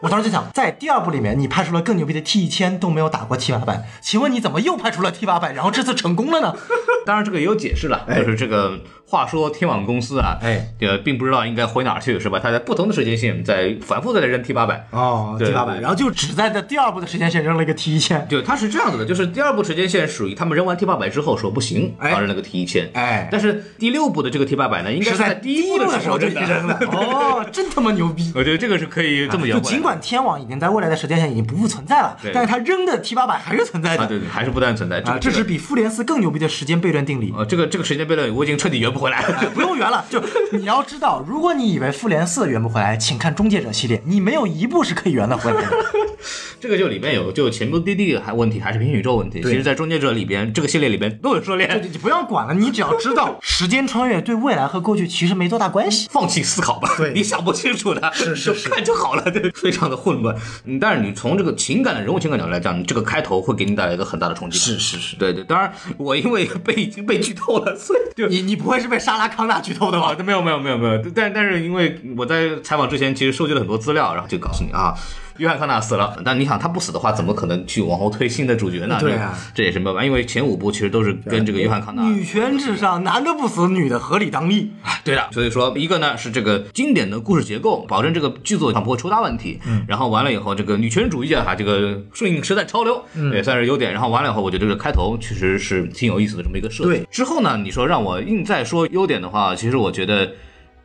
[0.02, 6.54] 我当时就想，在第二部里面，你派出了更牛逼的 T 一千都没有打过 T 八百，请问你怎么又派出了 T 八百，然后这次成功了呢？
[7.06, 8.80] 当然这个也有解释了，就是这个。
[9.04, 12.38] 话说天网公司啊，哎，呃，并不知道应该回哪儿去，是吧？
[12.42, 18.26] 他在不同的时间线在反复在扔 T 八百哦，T 八百，然后就只在这第二部的时间线扔了一个 T 一千。
[18.26, 26.78] 对，他是这样子的，就是第二部时间线属于他们扔完 T 八百之后说不行，然后，扔了个 T 一千，哎，但是第六部的这个 T 八百呢，应该是在第一部的时候就扔了。
[26.90, 28.32] 哦，真他妈牛逼！
[28.34, 35.00] 我觉得这个是可以这么就尽管天网已经在未来的时间线已经不复存在了，但是他扔的 T 八百还是存在的，对对，还是不断存在。
[35.20, 37.32] 这是比复联四更牛逼的时间悖论定理。
[37.36, 39.82] 呃，这个这个时间悖论我已经彻底圆不回来了，不用圆。
[39.82, 45.70] 了，就你要知道，如果你以为复联四圆不回来，请看终结者系列，你没有一部是可以圆的回来的。
[46.60, 49.42] 这个就里面有就前目的地还问题，还是平行宇宙问题。
[49.42, 51.68] 其实，在终结者里边，这个系列里边都有涉猎。
[51.82, 56.08] 你不要管了，你只要知道 时间穿越对未来和过去其实没多大关系。
[56.12, 60.36] 放弃思考吧，对，你想不清楚的，是是是，看就好了，对，非常的混乱。
[60.66, 64.58] 嗯，但是你从这个情感的人物情感角度来讲，你这个开头会给你带来一个很大的冲击。
[64.58, 65.42] 是是是，对对。
[65.44, 70.14] 当然，我因为被已经被剧透了， 所以就你你不会是被莎拉康纳剧透的吧？
[70.22, 70.42] 没有。
[70.42, 74.92] 没有没有没有，但但是因为我在采访之前其实收集了很多资料，然后就告诉你啊，
[75.38, 76.16] 约翰康纳死了。
[76.24, 78.96] 但你想他不死的话，怎么可能去往后推新的主角呢？
[79.00, 82.02] 对啊，这也是没办法，因为前五部其实都是跟这个约翰康纳。
[82.02, 84.72] 女权至上，男的不死，女的合理当立。
[85.04, 89.58] 对的，所以说一个呢是这个经典的故事结构，保证这个剧作上不会出大问题。
[89.66, 93.92] 嗯，然后完了以后，这个女权主义啊，哈，这个顺应时代潮流，也算是优点。
[93.92, 96.90] 然后完了以后，我觉得这个开头确实是挺有意思的这么一个设计。
[96.90, 100.32] 对，之后呢，你说让我硬再说优点的话，其实我觉得。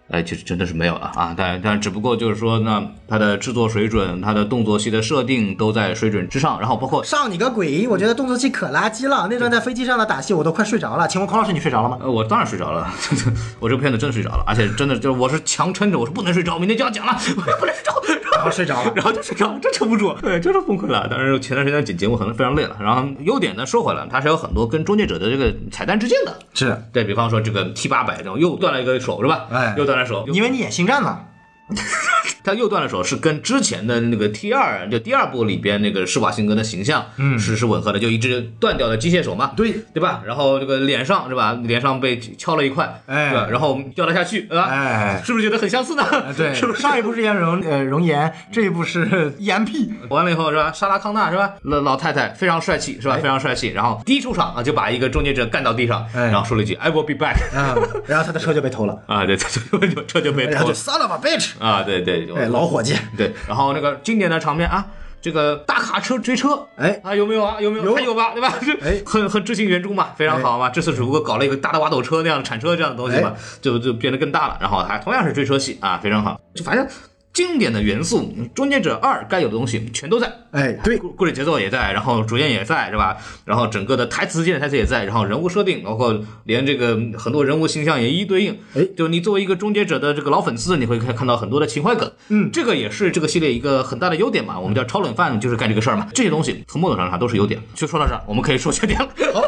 [0.09, 7.87] 哎，其实真的是没有了啊，但但只不过就是说呢，它的制作水准、它的动作戏的设定都在水准之上，然后包括上你个鬼！
[7.87, 11.07] 我觉得动作戏可垃圾了，那段在飞机上的打戏我都快睡着了。
[11.07, 11.97] 请问孔老师，你睡着了吗？
[12.01, 12.87] 呃，我当然睡着了，
[13.59, 18.93] 我这个片子真睡着了，而且真的就是我是强撑着，我是不能睡着，明天就要讲了，我不能睡着，然后睡着了。
[18.95, 21.05] 然后就睡着，真撑不住，对，真是崩溃了。
[21.11, 22.77] 但是前段时间剪节目可能非常累了。
[22.79, 29.47] 然后优点呢，说回来，它是有很多跟终结者的这个彩蛋致敬的，是对比方说这个 T 八百这种又断了一个手是吧？
[29.51, 29.96] 哎又断
[30.27, 31.25] 因为你演星战呢。
[32.43, 40.21] 他右断的手是跟之前的那个 T 二就第二部里边那个施瓦辛格的形象，嗯，是是吻合的，就一只断掉的机械手嘛，对对吧？
[40.25, 43.47] 然后这个脸上是吧，脸上被敲了一块，哎对吧？
[43.49, 44.65] 然后掉了下去，对吧？
[44.69, 46.03] 哎是不是觉得很相似呢？
[46.35, 46.81] 对， 是不是？
[46.81, 49.91] 上一部是演容呃容颜，这一部是颜屁。
[50.09, 50.71] 完了以后是吧？
[50.71, 51.53] 莎拉康纳是吧？
[51.63, 53.15] 老老太太非常帅气是吧？
[53.15, 53.69] 哎非常帅气。
[53.69, 57.75] 然后第一出场啊，就把一个终结者干到地上，哎然后说了一句 “I will be back”， 啊，
[58.07, 64.85] 然后他的车就被偷了，啊，对，他就 就这就被偷了然后就 son of a bitch，啊，对对，哎，老伙计， 对，然后那个经典的场面啊，
[65.21, 67.59] 这个大卡车追车，哎啊有没有啊？
[67.59, 67.85] 有没有？
[67.85, 68.53] 有还有吧，对吧？
[68.83, 70.69] 哎很很知行原著嘛，非常好嘛。
[70.69, 74.57] 这次只不过搞了一个大的挖斗车那样的铲车这样的东西嘛，就就变得更大了。
[74.61, 76.39] 然后还同样是追车戏啊，非常好。
[76.53, 76.87] 就反正
[77.33, 78.21] 经典的元素，
[78.53, 80.31] 《终结者二》该有的东西全都在。
[80.57, 83.15] 哎，对，故故事节奏也在，然后主线也在，是吧？
[83.45, 88.57] 然后整个的台词之间的台词也在，然后人物设定，包括连这个很多人物形象也一一对应。
[88.73, 92.11] 哎就你作为一个终结者的这个老粉丝，你会看看到很多的情怀梗。
[92.29, 94.59] 嗯这个也是这个系列一个很大的优点嘛。
[94.59, 96.07] 我们叫超冷饭，就是干这个事儿嘛。
[96.15, 97.61] 这些东西从某种程度上都是优点。
[97.75, 99.07] 就说到这儿，我们可以说缺点了。
[99.31, 99.43] 好，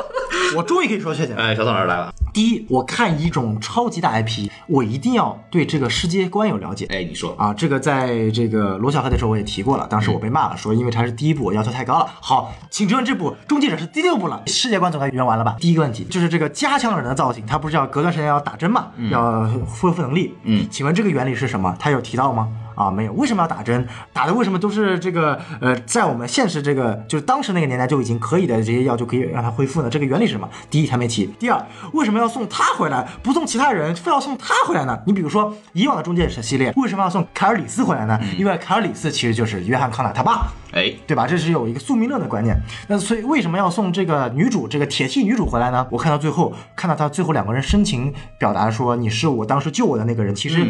[0.56, 1.44] 我终于可以说缺点了。
[1.44, 2.14] 哎，小宋老师来了。
[2.32, 6.86] 第一，我看一种超级大 IP，我一定要对这个世界观有了解。
[6.90, 12.06] 哎，你说，啊，这个在这个罗小黑的时候我也提过了，当时我被骂了，说因为它是第一步，我要求太高了。
[12.20, 15.56] 好，请问这部《终结者》是第六部了，世界观总该圆完了吧？
[15.58, 20.36] 第一个问题就是这个加强人的造型，它不是要隔段时间要打针嘛，要恢复能力。
[20.44, 21.74] 嗯请问这个原理是什么？
[21.80, 22.50] 它有提到吗？
[22.80, 23.12] 啊，没有。
[23.12, 23.86] 为什么要打针？
[24.14, 29.90] 打的为什么都是这个呃，在我们现实这个就是当时那个年代就已经可以的这些药就可以让它恢复呢？
[29.90, 30.50] 这个原理是什么？
[30.70, 31.62] 第一，他没提；第二，
[31.92, 34.98] 为什么要送他回来，不送其他人，非要送他回来呢？
[35.06, 38.18] 你比如说以往的终结者系列，为什么要送凯尔里斯回来呢？
[38.38, 40.48] 因为凯尔里斯其实就是约翰康纳他爸。
[40.72, 41.28] 哎，对吧？
[41.28, 42.56] 这是有一个宿命论的观念。
[42.88, 45.86] 那所以为什么要送这个女主，这个铁器女主回来呢？
[45.92, 50.66] 我看到最后，看到他最后两个人深情表达说：“你是我当时救我的那个人。”其实。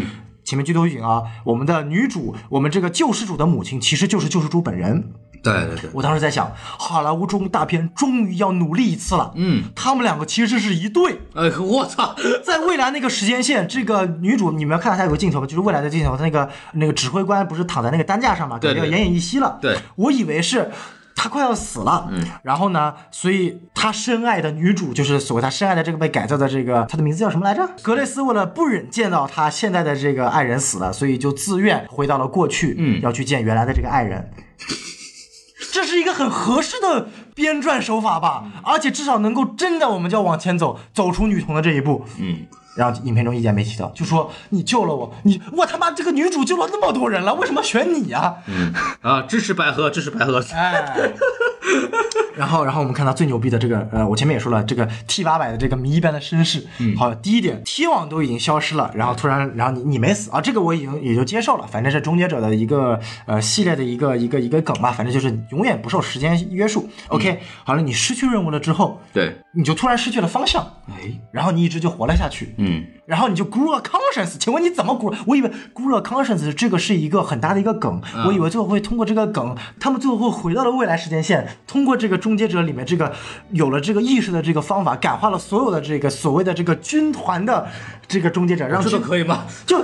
[0.50, 5.12] 前面剧透预警啊，我们的女主，我们这个救世主的母亲，其实就是救世主本人。
[5.44, 9.32] 对对对，我当时在想，好莱坞中大片终于要努力一次了。
[9.36, 11.22] 嗯，他们两个其实是一对。
[11.36, 15.46] 哎，我操， 在未来那个时间线，这个女主你们要看到她有个镜头吗？
[15.46, 19.60] 就是未来的镜头，她那个那个指挥官不是躺在那个担架上嘛，对对感觉要奄奄一息了。
[19.62, 20.72] 对我以为是。
[21.22, 27.70] 他快要死了，嗯，然后呢，所以他深爱的女主就是所谓他深爱的这个被改造的这个，她的名字叫什么来着？
[27.84, 34.32] 格雷斯为了不忍见到他现在的这个爱人死了，所以就自愿回到了过去，嗯要去见原来的这个爱人。
[35.74, 42.06] 这是一个很合适的编撰手法吧，而且至少能够真的我们就要往前走，走出女童的这一步。
[42.18, 48.36] 嗯，然后影片中意见没提到，就说你救了我，你我他妈这个女主救了那么多人了，为什么选你呀、
[49.02, 50.44] 啊，支持百合，支持百合。
[50.54, 51.12] 哎，
[52.36, 56.66] 然后然后我们看到最牛逼的这个呃，我前面也说了，这个 T 八百的这个谜一般的身世。
[56.80, 66.88] 嗯，好，第一点，T 网都已经消失了，然后突然，然后你你没死啊，这个我已经也就接受了，反正是终结者的一个呃系列的一个一个一个梗吧，反正就是永远不受时间约束。
[67.10, 72.54] OK，好了，你失去任务了之后，对，你就突然失去了方向，哎，然后你一直就活了下去。
[72.58, 75.12] 嗯，然后你就 grew a conscience，请问你怎么 grow？
[75.26, 83.12] 我以为 grew a conscience 这个是一个很大的一个梗，我以为最后会通过这个梗，他们最后会回到了未来时间线，通过这个终结者里面这个
[83.50, 87.68] 有了这个意识的这个方法，感化了所有的这个所谓的这个军团的
[88.08, 89.44] 这个终结者，让这个可以吗？
[89.66, 89.84] 就。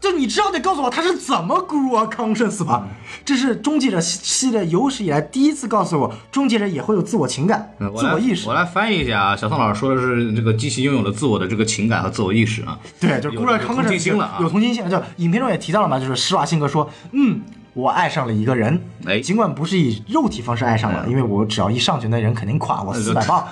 [0.00, 2.88] 就你知道得告诉我他是怎么 grew a conscience 吧？
[3.24, 8.54] 这是终结者系系列有史以来第一次告诉我，终结者也会有自我情感、自我意识我。
[8.54, 12.78] 来翻译一下啊，小宋老师说的是这个机器拥有了自我的这个情感和自我意识啊。
[12.98, 14.90] 对，就有 grew a 有 conscience 同情心了啊有同情心了。
[14.90, 17.42] 就影片中也提到了嘛，就是施瓦辛格说，嗯。
[17.72, 23.46] 我爱上了一个人，哎尽管不是以肉体方式爱上了，因为我只要一上去，那人肯定垮我四百磅。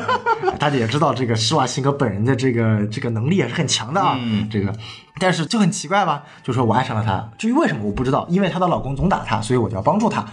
[0.60, 4.18] 大家也知道，这个施瓦辛格本人的这个这个能力也是很强的啊。
[4.20, 4.70] 嗯这个，
[5.20, 6.24] 但是就很奇怪吧？
[6.42, 10.24] 就说我爱上了他，至于为什么我不知道，因为她的老公总打她，所以我就要帮助她。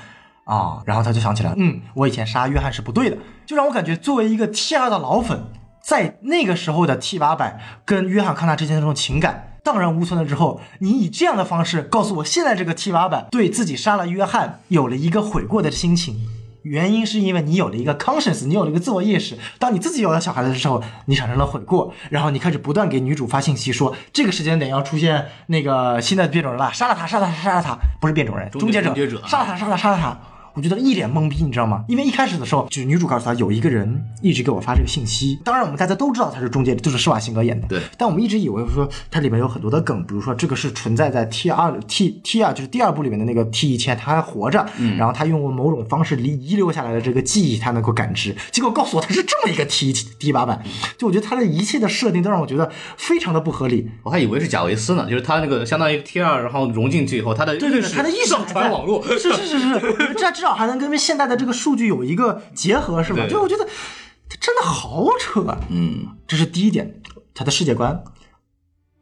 [0.44, 5.46] 啊，然后她就想起来，嗯，我以前杀约翰是不对的，就让我感觉作为一个 T 二的老粉，
[5.82, 16.16] 在那个时候的 T 八百跟约翰康纳之间的这种情感荡然无存了之后，你以这样的方式告诉我，现在这个 T 八百对自己杀了约翰有了一个悔过的心情，
[16.64, 19.38] 原因是因为你有了一个 conscience，你有了一个自我意识。
[19.58, 30.18] 当你自己有了小孩的时候，你产生了悔过，然后你开始不断给女主发信息说，这个时间点要出现那个新的变种人了，杀了他，杀了他，杀了他，不是变种人，终终结者，终结者杀了他，杀了他，杀了他。
[30.54, 31.86] 我觉得一脸懵逼，你知道吗？
[31.88, 35.40] 因为一开始的时候，就是女主告诉他有一个人一直给我发这个信息。
[35.46, 37.68] 当然，我们大家都知道他是中介，就是施瓦辛格演的。
[37.68, 37.80] 对。
[37.98, 48.36] 但我们一直以为说它里面有很多的梗，比如说这个是存在在 T 二 T T 二就是第二部里面的那个 T 一千他还活着，嗯然后他用某种方式遗遗留下来的这个记忆，他能够感知。
[48.52, 50.62] 结果告诉我他是这么一个 T T 八版，
[50.98, 53.90] 就我觉得他的一切的设定都让我觉得非常的不合理。
[54.04, 63.28] 我还以为是贾维斯呢，就是他那个相当于 T 二，然后融进去以后，他的对对对，他的意识上传网络，是是是是，这这至少还能跟现在的这个数据有一个结合，是吧？
[63.30, 65.56] 就我觉得他真的好扯啊。
[65.70, 66.08] 嗯。
[66.28, 67.00] 这是第一点，
[67.36, 68.04] 他的世界观。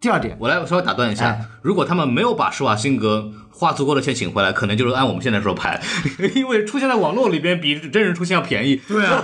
[0.02, 5.82] 第二点，我来稍微打断一下，哎如果他们没有把施瓦辛格花足够的钱请回来，可能就是按我们现在说拍，
[6.36, 8.76] 因为出现在网络里边比真人出现要便宜。
[8.76, 9.24] 对啊，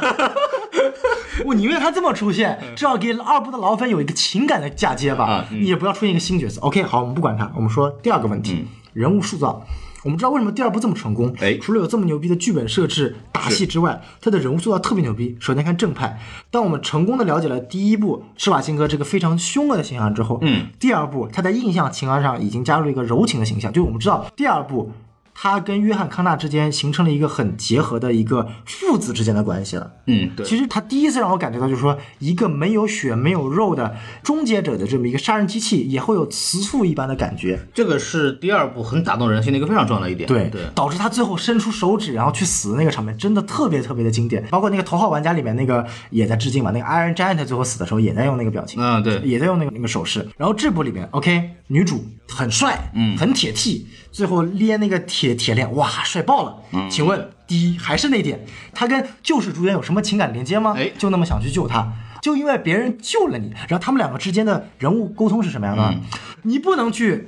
[1.43, 5.45] 我宁愿他这么出现，至少给二部的老粉有一个情感的嫁接吧。
[5.51, 6.61] 你也不要出现一个新角色。
[6.61, 9.65] OK，好，我们不管他，我们说第二个问题，人物塑造。
[10.05, 15.35] 我们知道为什么第二部这么成功，哎除了有这么牛逼的剧本设置、打戏之外，他的人物塑造特别牛逼。
[15.39, 16.19] 首先看正派，
[16.51, 24.91] 当我们成功的了解了第一部施瓦辛格这个非常凶恶的形象之后，嗯，第二部他在印象情感上已经加入了一个柔情的形象，就是我们知道第二部。
[25.37, 29.91] 他跟约翰康纳之间形成了一个很结合的一个父子之间的关系了。
[30.07, 30.45] 嗯，对。
[30.45, 37.59] 其实他第一次让我感觉到，就是说一个没有血没有肉的终结者的这么一个杀人机器，也会有慈父一般的感觉。
[37.73, 40.27] 这个是第二部很打动人心的一个非常重要的一点。
[40.27, 44.43] 对，对，导致他最后伸出手指然后去死的那个场面，真的特别特别的经典。
[44.49, 49.19] 包括那个《头号玩家》里面那个也在致敬嘛，那个 Iron Giant 最后死的时候也在用那个表情，嗯，对。
[49.25, 50.25] 也在用那个那个手势。
[50.37, 56.57] 然后这部里面，OK，女主很帅，嗯很铁 T，最后连那个铁铁链，哇，帅爆了。
[56.71, 60.73] 嗯请问，第一还是那点，他跟救世主演有什么情感连接吗？
[60.77, 61.93] 哎就那么想去救他。
[62.21, 65.83] 就因为别人救了你，然后他们两个之间的人物沟通是什么样的？
[65.83, 66.01] 嗯
[66.43, 67.27] 你不能去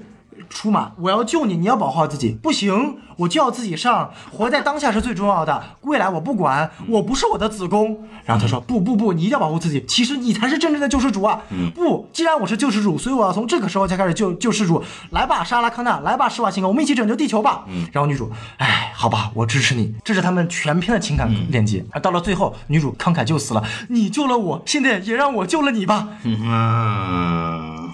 [0.49, 2.31] 出马，我要救你，你要保护好自己。
[2.31, 5.63] 不行，我就要自己上，活在当下是最重要的。
[5.81, 8.07] 未来我不管，我不是我的子宫。
[8.25, 9.83] 然后他说不不不，你一定要保护自己。
[9.87, 11.41] 其实你才是真正的救世主啊！
[11.73, 14.83] 不，既然我是救世主，所以我要从这个时候才开始救救世主。
[15.11, 17.65] 来吧，莎拉康纳，来吧，施瓦辛格，我们一起拯救地球吧。
[17.91, 19.95] 然后女主，哎，好吧，我支持你。
[20.03, 21.85] 这是他们全篇的情感链接。
[21.91, 26.09] 而到了最后，女主慷慨就死了，你救了我，现在也让我救了你吧。
[26.23, 27.89] 嗯，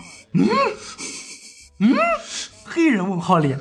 [2.63, 3.59] 黑人问号脸，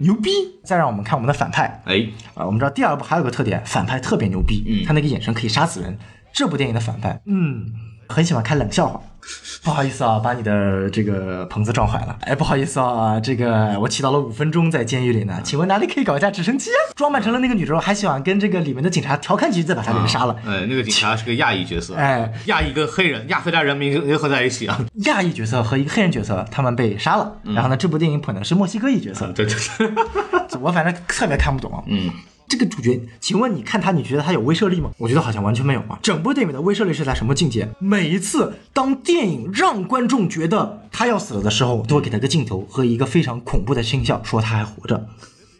[0.00, 0.30] 牛逼！
[0.64, 1.82] 再让我们看我们的反派。
[1.86, 4.86] 哎，啊，我们知道第二部还有个特点，反派特别牛逼，嗯。
[4.86, 5.98] 他那个眼神可以杀死人。
[6.32, 7.72] 这部电影的反派，嗯，
[8.08, 9.00] 很喜欢看冷笑话。
[9.62, 12.16] 不好意思啊，把你的这个棚子撞坏了。
[12.22, 16.80] 哎，不好意思啊，这个我祈祷了五分钟在监狱里呢，请问哪里可以搞一架直升机啊？
[16.96, 20.34] 装扮成了那个女之后，还喜欢跟这个里面的警察调侃几句，再把他给杀了。
[20.46, 24.78] 哎，那个警察是个亚裔角色，哎，亚裔跟黑人、亚非拉人民 联合在一起啊。
[25.04, 27.36] 亚裔角色和一个黑人角色，他们被杀了。
[27.42, 29.92] 然后呢，这部电影捧的是墨西哥裔角色，对对对，
[30.62, 31.84] 我反正特别看不懂。
[31.88, 32.10] 嗯，
[32.48, 34.90] 这个主角，请问你看他，你觉得他有威慑力吗？
[34.96, 35.98] 我觉得好像完全没有啊。
[36.02, 37.68] 整部电影的威慑力是在什么境界？
[37.78, 45.06] 每一次当电影让观众觉得他要死了的时候，都会给他一个镜头和一个非常恐怖的声效，说他还活着。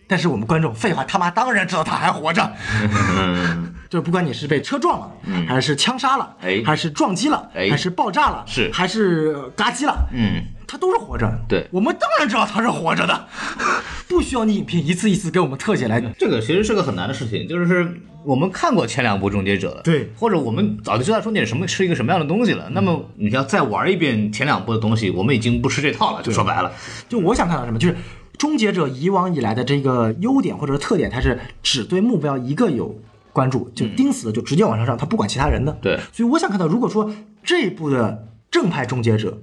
[0.06, 2.52] 但是我们观众，废话，他妈当然知道他还活着。
[3.88, 5.12] 就是不管你是被车撞了，
[5.46, 6.62] 还是枪杀了，哎。
[6.64, 7.68] 还是撞击了，哎。
[7.70, 8.70] 还是爆炸了，是。
[8.72, 11.30] 还是呃嘎叽了，嗯，他都是活着。
[11.48, 11.66] 对。
[11.70, 13.26] 我们当然知道他是活着的，
[14.06, 20.12] 不需要你影片一次一次给我们特写来这个其实是个很难的事情，就是我们看过前两部《终结者》了，对。
[20.16, 22.68] 或者我们早就知道终结者什么是一个什么样的东西了。
[22.72, 26.70] 那么你要再玩一遍前两部的东西，我们已经不吃这套了，就说白了，
[27.08, 27.96] 就我想看到什么，就是
[28.36, 33.00] 终结者以往以来的这个优点或者特点，它是只对目标一个有
[33.38, 35.78] 关注，就盯死了就直接往上上，他不管其他人的。
[35.80, 37.08] 对所以我想看到，如果说
[37.44, 39.38] 这一部的正派终结者。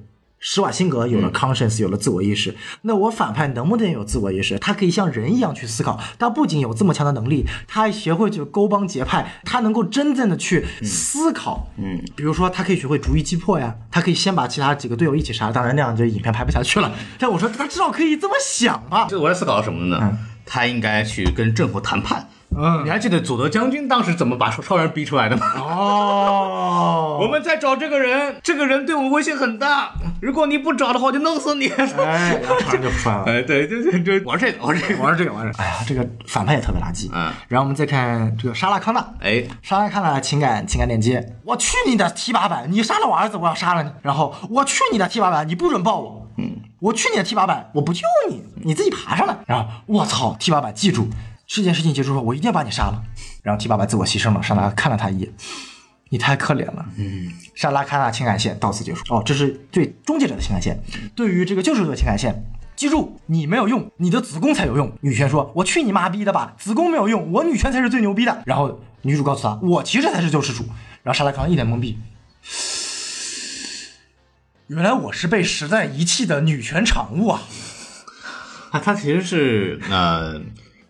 [0.47, 4.59] 施瓦辛格有了 conscience，、有了自我意识，那我反派能不能有自我意识？
[4.59, 11.71] 他可以像人一样去思考，他不仅有这么强的能力，他还学会去勾帮结派，他能够真正的去思考。
[11.77, 16.91] 嗯，比如说他可以学会逐一击破呀，他可以先把其他几个队友一起杀，当然那样就影片拍不下去了。
[17.17, 19.07] 但我说他至少可以这么想吧。
[19.09, 20.15] 这我在思考什么呢？
[20.45, 22.27] 他应该去跟政府谈判。
[22.57, 25.45] 嗯你还记得佐德将军当时怎么把超超人逼出来的吗？
[25.57, 29.91] 哦， 我们在找这个人，这个人对我们威胁很大。
[30.21, 31.67] 如果你不找的话，我就弄死你。
[31.67, 33.23] 哎，超人就出来了。
[33.27, 35.03] 哎，对对对对，玩这个玩这个。
[35.03, 37.09] 玩这个玩这个，哎呀，这个反派也特别垃圾。
[37.13, 43.91] 嗯，然后我们再看这个莎拉康纳，哎，莎拉康纳情感情感链接，我去你的 T 八百，你杀了我儿子，我要杀了你。
[44.01, 46.27] 然后我去你的 T 八百，你不准抱我。
[46.37, 49.35] 嗯，我去你的 T 八百，我不救你，你自己爬上来。
[49.45, 51.07] 然后我操 T 八百，记住。
[51.47, 53.03] 这件事情结束后，我一定要把你杀了。
[53.43, 55.33] 然后提爸爸自我牺牲了，莎拉看了他一眼，
[56.09, 56.85] 你太可怜了。
[56.97, 59.01] 嗯，莎拉康纳情感线到此结束。
[59.13, 60.79] 哦，这是对终结者的情感线，
[61.15, 62.43] 对于这个救世主的情感线。
[62.75, 64.91] 记住，你没有用，你的子宫才有用。
[64.99, 70.65] 女权说：“我去你妈逼的吧，子宫没有用，我女权才是最牛逼的。”然后女主告诉他：“我其实才是救世主。”
[71.01, 71.97] 然后莎拉康一脸懵逼，
[74.67, 77.43] 原来我是被时代遗弃的女权产物啊！
[78.71, 80.41] 啊，他其实是呃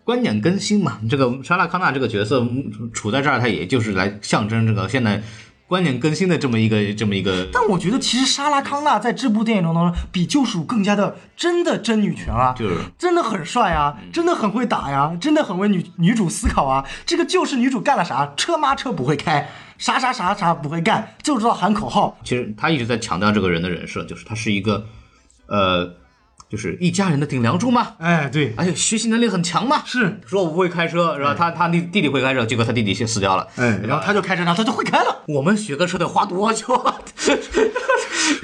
[0.06, 1.00] 观点更新嘛。
[1.10, 5.20] 这个莎拉康纳这个角色嗯处在这儿，他也就是来象征这个现在
[5.66, 7.48] 观念更新的这么一个这么一个。
[7.52, 16.84] 但我觉得其实莎拉康纳在这部电影中当中比救赎更加的真的真女权啊，就是真的很帅啊，真的很会打呀，真的很为女女主思考啊。
[17.04, 22.16] 这个就是女主干了啥，车妈车不会开，啥啥啥啥不会干，就知道喊口号。
[22.22, 24.86] 其实他一直在强调这个人的人设，就是他是一个
[25.48, 25.94] 呃，
[26.48, 29.82] 就是一家人的顶梁柱嘛，哎，对，而且学习能力很强嘛。
[29.84, 31.34] 是，说我不会开车，是吧？
[31.36, 33.46] 他他弟弟弟会开车，结果他弟弟先死掉了。
[33.56, 35.22] 哎，然后他就开车，然后他就会开了。
[35.26, 36.96] 我们学个车得花多久啊？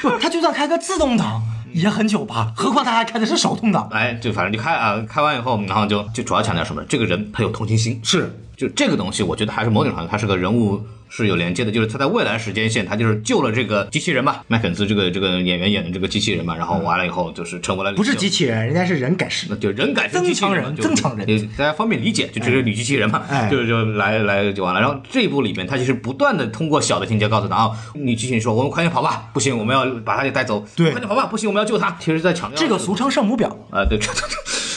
[0.01, 1.41] 不， 他就算开个自动挡
[1.73, 3.89] 也很久吧，何况他还开的是手动挡。
[3.93, 6.83] 哎，就反正就开啊，开完以后，然后就就主要强调什么？
[6.89, 19.55] 这个人他有同情心，是，就这个东西，我觉得还是某种程度，它是个人物是有连接的，就是他在未来时间线，他就是救了这个机器人嘛，麦肯兹这个这个演员演的这个机器人嘛，然后完了以后就是成为了不是机器人，人家是人改世。
[19.57, 21.27] 就人改增强人增强人
[21.57, 24.81] 大家方便理解，就这是女机器人嘛，哎就就来来就完了。
[24.81, 31.95] 然后这一部里面，他其实不断的通过小的情节告诉他啊，女机器人说我们快点跑吧，不行，我们要把他给带走，对快点跑吧，不行，我们要救他。
[32.01, 33.51] 其实在强调这个俗称圣母婊。
[33.71, 33.99] 啊，对，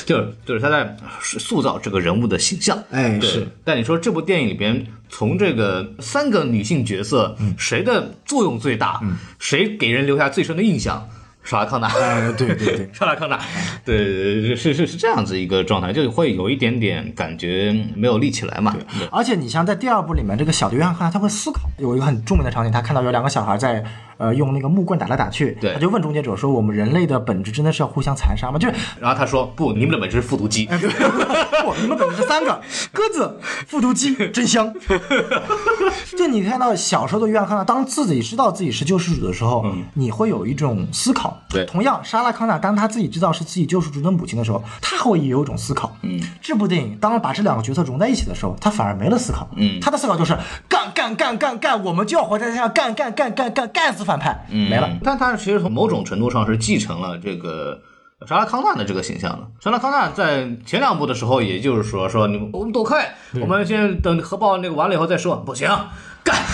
[0.05, 3.47] 就是就是他在塑造这个人物的形象，对哎是。
[3.63, 9.01] 但你说这部电影里边，从这个三个女性角色，嗯谁的作用最大？
[9.39, 11.09] 谁给人留下最深的印象？
[11.43, 11.87] 莎拉康纳。
[11.87, 13.39] 哎，对对对， 莎拉康纳，
[13.85, 18.71] 对，是是是这样子一个状态，就会有一点点感觉没有立起来嘛。
[18.73, 23.83] 对而且你像在第二部里面，这个小的约翰康纳他会思考，有一个很著名的场景，他看到有两个小孩在
[24.17, 30.65] 呃用那个木棍打来打去，对他就问终结者说：“我们人类的本质真的是要互相残杀吗？”就是然后他说不，你们的本质是复读机。
[30.69, 32.61] 不，你们本质是三个
[32.91, 34.73] 鸽子、复读机， 真香。
[36.17, 41.37] 就你看到小时候的约翰康纳，当自己知道自己是救世主的时候，你会有一种思考。
[41.49, 45.95] 对同样，莎拉康纳当他自己知道是自己救世主的母亲的时候，他会也有一种思考。
[46.01, 49.49] 嗯，这部电影当把这两个角色融在一起的时候，他反而没了思考。
[49.55, 50.37] 嗯他的思考就是
[50.69, 54.87] 干干干干干，我们就要活在天上，干干干干干干死反派，没了。
[54.89, 57.81] 嗯但他其实从某种程度上是继承了这个
[58.25, 59.47] 莎拉康纳的这个形象的。
[59.59, 65.67] 莎拉康纳在前两部的时候，也就是说说你们我们躲开，我们先等核爆那个完了以后再说，不行，
[66.23, 66.35] 干。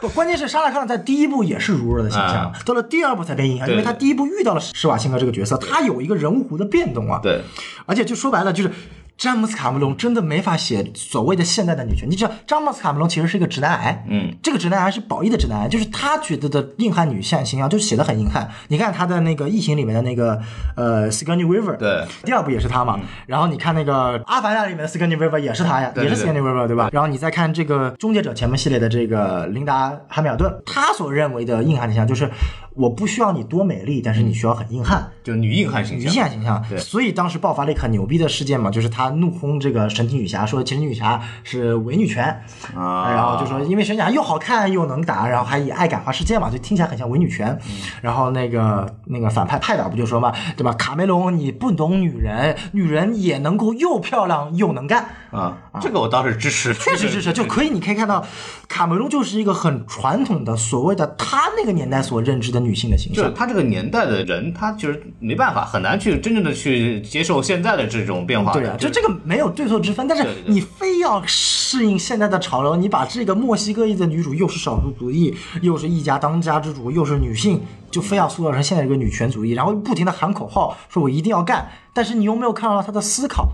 [0.00, 7.18] 不，关键是莎拉康纳在第一部也是如若的形象，到了第二部才变硬汉，因为他第一部遇到了施瓦辛格这个角色，他有一个人物弧的变动啊。
[7.20, 7.42] 对，
[7.84, 8.70] 而且就说白了，就是
[9.18, 12.08] 詹姆斯卡梅隆真的没法写所谓的现代的女权。
[12.08, 18.48] 你知道，詹姆斯卡梅隆其实是一个直男癌，嗯，这个直男癌是褒义的直男癌，就是他觉得的硬汉女性形象就写的很硬汉。
[18.68, 20.40] 你看他的那个《异形》里面的那个
[20.76, 23.00] 呃 Sigourney Weaver，对，第二部也是他嘛。
[23.26, 26.88] 然后你看那个《阿凡达》里面的 Sigourney Weaver 也是他呀，也是 Sigourney Weaver 对吧？
[26.92, 32.30] 然后你再看这个《终结者前面》系列的这个琳达·汉密尔顿，他所认为的硬汉形象就是
[32.78, 35.10] 我不需要你多美丽，但是你需要很硬汉。
[35.24, 36.30] 就女硬汉形象女象。
[36.30, 42.24] 性形象，对所以当时爆发了一个很牛逼的事件嘛，就是他怒轰这个神奇女侠，说神奇女侠是伪女权，
[42.74, 47.48] 啊然后就说因为神奇女侠又好看又能打，然后还以爱感化世界嘛，就听起来很像伪女权。
[47.68, 50.72] 嗯然后那个那个反派派导不就说嘛，对吧？
[50.74, 55.08] 卡梅隆你不懂女人，女人也能够又漂亮又能干。
[55.30, 58.24] 啊，这个我倒是支持，确实支持， 就可以，你可以看到，
[58.68, 63.24] 卡梅隆就是一个很传统的所谓的他那个年代所认知的女性的形象。
[63.24, 68.52] 就是他这个年代的人，她就是没办法，很难去真正的去接受现在的这种变化。
[68.52, 77.60] 对啊，就这个没有对错之分，但是你非要适应现在的潮流，你把这个墨西哥裔的女主又是少数族裔，又是一家当家之主，又是女性，
[77.90, 83.48] 就非要塑造成现在这个女权主义，然后不停的喊口号，说我一定要干，但是你又没有看到她的思考，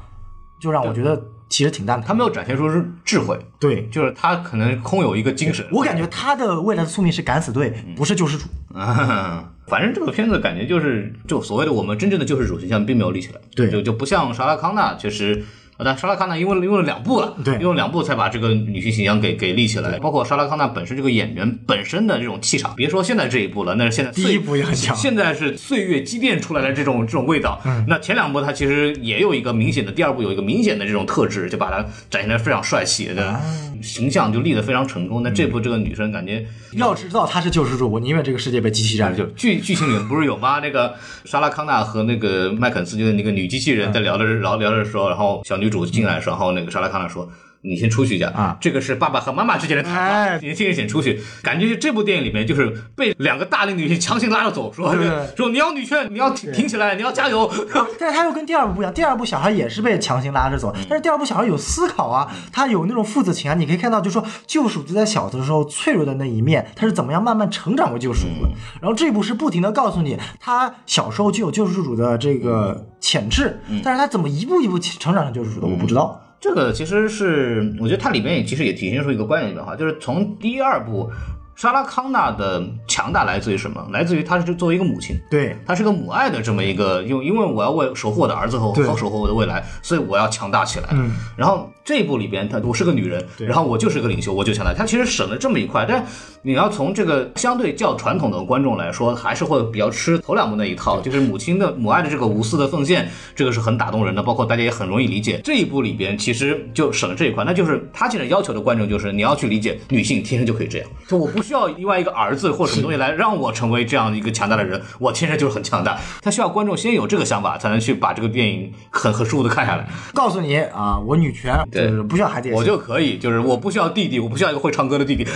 [0.60, 2.02] 就让我觉得其实挺大的。
[2.02, 5.64] 他没有展现出是智慧，对就是他可能空有一个精神。
[5.70, 8.46] 我感觉他的未来的宿命是敢死队，不是救世主。
[8.74, 15.44] 嗯， 反正这个片子感觉就是，就所谓的我们真正的救世主形象并没有立起来，对就就不像沙拉康纳，确实。
[15.76, 19.98] 呃但莎拉康纳因为用了两部了，对用了两部才把这个女性形象给给立起来。
[19.98, 27.60] 包括莎拉康纳本身这个演员本身的这种气场，别说现在这一部了，那是现在第一部也很强现在是岁月积淀出来的这种这种味道。
[27.64, 33.40] 嗯那前两部它其实也有一个明显的，第二部有一个明显的这种特质，就把它展现的非常帅气的、啊
[33.82, 35.22] 形象就立得非常成功。
[35.22, 39.34] 那这部这个女生感觉要知道她是救世主，我宁愿这个世界被机器占就领。
[39.34, 40.58] 剧剧情里面不是有吗？
[40.60, 40.94] 那个
[41.26, 47.26] 莎拉康纳和那个麦肯斯，就是那个女机器人在聊的聊聊的时候，然后小女女主进来的时候，然后那个莎拉康纳说。
[47.64, 48.56] 你先出去一下啊。
[48.60, 55.10] 这个是爸爸和妈妈之间的谈哎话，年轻人先出去，感觉这部电影里面就是被两个大龄女性强行拉着走，说对。
[55.36, 57.50] 说你要女权，你要挺挺起来，你要加油，
[57.98, 68.50] 但是他又跟第二部不一样，第二部小孩也是被强行拉着走，但是第二部小孩有思考啊，他有那种父子情啊，你可以看到，就是说救赎就在小的时候脆弱的那一面，他是怎么样慢慢成长为救赎主的。
[68.80, 76.20] 然后这一部是不停的告诉你，他小时候就有救赎主的这个潜质，但是他怎么一步一步成长成救赎主的，我不知道。
[76.44, 81.10] 这个其实是我觉得它里面也其实也体现出一个观点变化，就是从第二部。
[81.56, 83.86] 莎拉康纳的强大来自于什么？
[83.92, 90.88] 来自于她是作为一个母亲，对，她是个母爱的这么一个，因因为我要为守护我的儿子和对和守护我的未来，所以我要强大起来。
[90.90, 94.72] 嗯，然后这一部里边，她我是个女人，然后我就是个领袖，我就强大。
[94.72, 96.02] 她其实省了这么一块，但
[96.40, 105.38] 你要从这个相对较传统的观众来说，还是会比较吃头两部那一套，就是母亲的母爱的这个无私的奉献，这个是很打动人的，包括大家也很容易理解。
[105.44, 116.00] 这一部里边其实就省了这一块，那就是他现在要求的观众就是你要去理解女性天生就可以这样，就我不需要另外一个儿子或什么东西来让我成为这样一个强大的人，我天生就是很强大。
[116.22, 119.86] 他需要观众先有这个想法，才能去把这个电影很很舒服的看下来。
[120.14, 125.26] 告诉你啊，我女权就是不需要孩子也行，我就可以，就是我不需要弟弟，我不需要一个会唱歌的弟弟，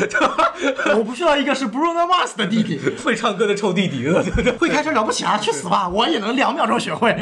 [0.97, 3.99] 我不需要一个是 Bruno Mars 的弟弟， 会唱歌的臭弟弟。
[4.59, 5.89] 会开车了不起啊，去死吧！
[5.89, 7.16] 我也能两秒钟学会。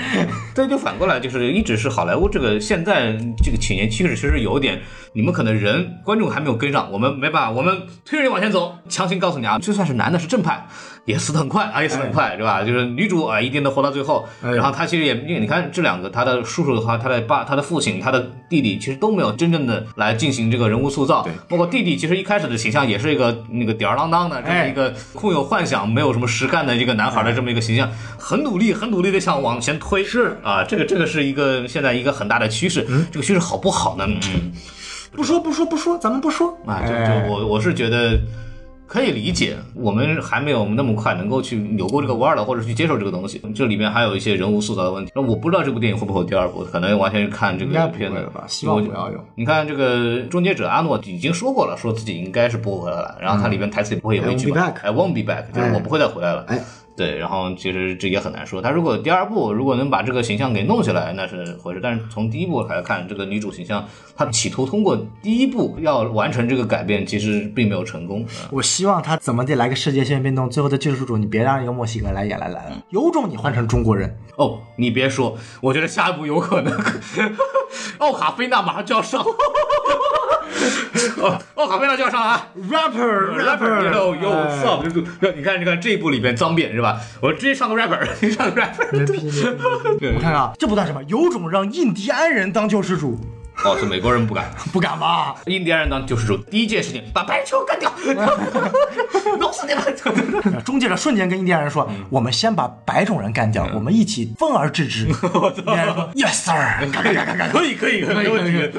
[0.54, 4.80] 对，就反过来，就是一直是好莱坞这个现在这个起年趋势，其实有点，
[5.14, 10.66] 你们可能人观众还没有跟上，我们没办法，我们推着你往前走，强行告诉你啊，就算是男的是正派，
[11.06, 12.62] 也死得很快啊，也死得很快，对吧？
[12.62, 14.28] 就是女主啊，一定能活到最后。
[14.42, 21.22] 然后她其实也，因为你看这两个，她的叔叔的话，她的爸、她的父亲、她的弟弟，其实都没有真正的来进行这个人物塑造。
[21.22, 30.04] 对，包括弟弟，其实一开始的形象也是一个那个吊儿郎当的这么一个空有幻想、没有什么实干的一个男孩的这么一个形象，很努力、很努力的想往前推。
[30.04, 32.86] 是啊，这个这个是一个现在一个很大的趋势。
[33.10, 34.04] 这个趋势好不好呢？
[34.06, 34.52] 嗯，
[35.12, 38.18] 不说不说不说，咱们不说啊，就哎就我我是觉得。
[38.86, 43.42] 可以理解，我们还没有那么快能够去扭过这个弯儿了，或者去接受这个东西。
[43.54, 45.10] 这里面还有一些人物塑造的问题。
[45.14, 49.18] 那我不知道这部电影会不会有第二部，可能完全是看这个片子会吧希望不要有。
[49.34, 56.44] 你看这个终结者阿诺已经说过了，说自己应该是不会回来了，然后它里面台词也不会有一句 I won't be back，I won't be back，就是我不会再回来了。
[56.46, 56.60] 哎，
[56.96, 58.62] 对，然后其实这也很难说。
[58.62, 61.80] 他如果第二部如果能把这个形象给弄起来，那是回事。
[61.82, 63.86] 但是从第一部来看，这个女主形象，
[64.16, 68.22] 她企图通过第一部要完成这个改变，其实并没有成功。
[68.24, 74.18] 啊我希望他怎么得来个世界性变动，最后的救世主你别让一个墨西哥来演来来了，有种你换成中国人。
[74.36, 76.72] 哦，你别说，我觉得下一步有可能，
[77.98, 79.22] 奥卡菲娜马上就要上。
[81.18, 84.84] 哦，哦卡贝拉就要上了啊！rapper rapper，有有哎 stop，
[85.36, 86.98] 你看，你看这一部里边脏辫是吧？
[87.20, 88.86] 我直接上个 rapper，你 上个 rapper。
[90.14, 93.18] 我看看啊，这不算什么，有种让印第安人当救世主，
[93.66, 95.34] 哦，是美国人不敢， 不敢吧？
[95.46, 97.92] 印第安人当救世主，第一件事情把白人球干掉，
[99.38, 99.84] 弄死你们！
[100.64, 105.14] 中介者瞬间跟印第安人说：“我们先把白种人干掉，我们一起分而治之。”印
[105.64, 108.70] 第安人说：“Yes sir。”嘎嘎嘎嘎嘎嘎可以可以可以，没问题。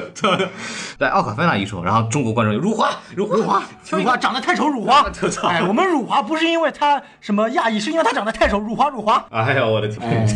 [0.98, 5.04] 对，奥卡菲娜一说，然后中国观众就辱华辱华辱华，长得太丑，辱华。
[5.44, 9.24] 哎，我们辱华不是因为他什么亚裔，是因为他长得太丑，辱华辱华。
[9.30, 10.26] 哎呀，我的天！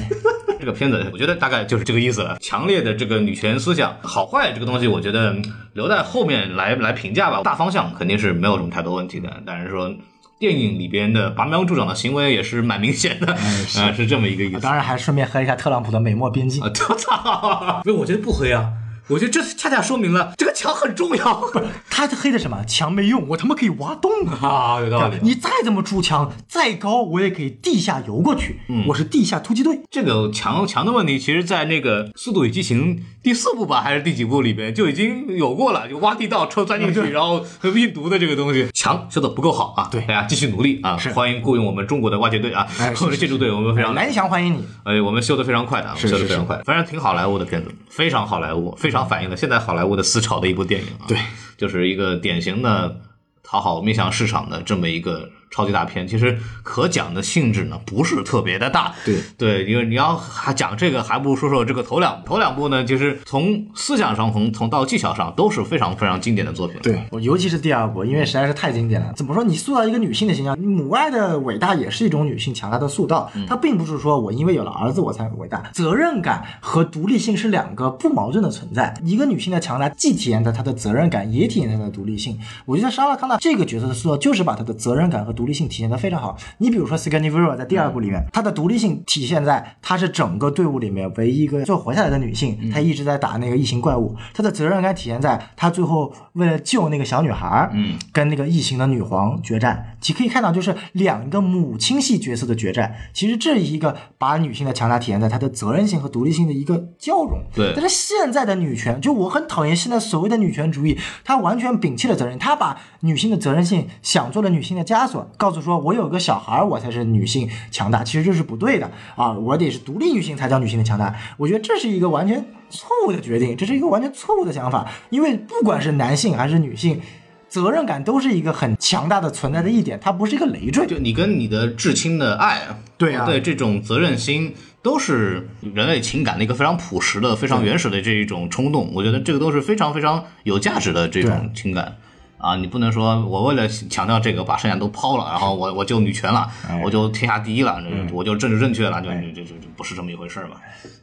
[0.63, 2.39] 这个片子，我觉得大概就是这个意思了。
[2.41, 5.35] 强烈的这个女权思想，好坏这个东西，我觉得
[5.73, 7.41] 留在后面来来评价吧。
[7.43, 9.93] 大方向肯定是没有什么太多问题的，但是说
[10.39, 13.33] 电影里边的拔苗助长的行为也是蛮明显的，
[13.83, 14.61] 啊，是这么一个意思。
[14.61, 16.63] 当然还顺便喝一下特朗普的美墨边境。
[16.63, 17.83] 啊， 我操！
[17.85, 18.71] 没有，我觉得不黑啊。
[19.09, 22.65] 我觉得这恰恰说明了这个墙很重要不是他黑的什么？
[22.67, 24.39] 墙没用，我他妈可以挖洞啊！
[24.77, 25.17] 啊，有道理。
[25.23, 28.61] 你再怎么筑墙，再高我也可以地下游过去。
[28.89, 29.81] 我是地下突击队。
[29.91, 37.45] 这个墙墙的问题，其实，在那个《速度与激情》第四部吧，还是第几部里边就已经有过了，就挖地道、车钻进去，然后
[37.75, 39.89] 运毒的这个东西，墙修的不够好啊。
[39.91, 40.97] 对大家继续努力啊！
[41.15, 44.65] 欢迎雇佣我们中国的挖掘队啊，哎是或者建筑队，我们非常南翔欢迎你。
[44.85, 51.09] 哎，我们修的非常快的，修的非常快，反正挺好莱坞的片子，非常好莱坞，非常反映了现在好莱坞的思潮的一部电影啊。
[51.09, 51.19] 对，
[51.57, 53.01] 就是一个典型的
[53.43, 56.09] 讨好面向市场的这么一个超级大片。
[56.09, 58.93] 其实可讲的性质呢不是特别的大。
[59.05, 66.81] 对对，因为你要还讲这个，还不如说说这个头两头两部呢，就是从思想上，从从到技巧上都是非常非常经典的作品。
[66.83, 69.13] 对，我尤其是第二部，因为实在是太经典了。
[69.15, 69.45] 怎么说？
[69.45, 73.31] 你塑造一个女性的形象，母爱的伟大也是一种女性强大的塑造。
[73.47, 78.95] 它并不是说我因为有了儿子我才伟大，责任感和独立性是两个不矛盾的存在。
[79.05, 82.39] 一个女性的强大，既体现在她的责任感，也体现在她的独立性。
[82.65, 86.39] 我觉得莎拉康纳这个角色的塑造，就是把她的责任感和独独立性体现的非常好。
[86.59, 94.15] 你比如说 Sigourney Weaver 在第二部里面，她的独立性体现在她是整个队伍里面唯一一个最后活下来的女性，她一直在打那个异形怪物。
[94.33, 99.97] 她的责任感体现在她最后为了救那个小女孩，嗯，跟那个异形的女皇决战。
[100.01, 102.95] 其可以看到，就是两个母亲系角色的决战。
[103.13, 107.43] 其实这一个把女性的强大体现在她的责任性和独立性的一个交融。
[107.53, 121.15] 对但是现在的女权，就我很讨厌现在所谓的女权主义，她完全摒弃了责任，她把女性的责任性想做了女性的枷锁，告诉说我有个小孩儿，我才是女性强大，其实这是不对的啊，我得是独立女性才叫女性的强大。
[121.37, 127.01] 我觉得这是一个完全错误的决定，这是一个完全错误的想法，因为不管是男性还是女性。
[127.49, 130.87] 责任感都是一个很强大的存在的一点，它不是一个累赘。
[130.87, 132.63] 就你跟你的至亲的爱，
[132.97, 138.91] 对啊对这种责任心，都是人类情感的一个非常朴实的、非常原始的这一种冲动。
[138.95, 141.95] 我觉得这个都是非常非常有价值的这种情感。
[142.43, 146.51] 啊，你不能说我为了强调这个把剩下都抛了，然后我我就女权了，
[146.85, 150.57] 我就天下第一了，这我就政治正确了，就就就就不是这么一回事儿嘛？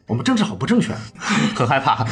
[0.06, 0.92] 我们政治好不正确，
[1.54, 2.04] 很害怕，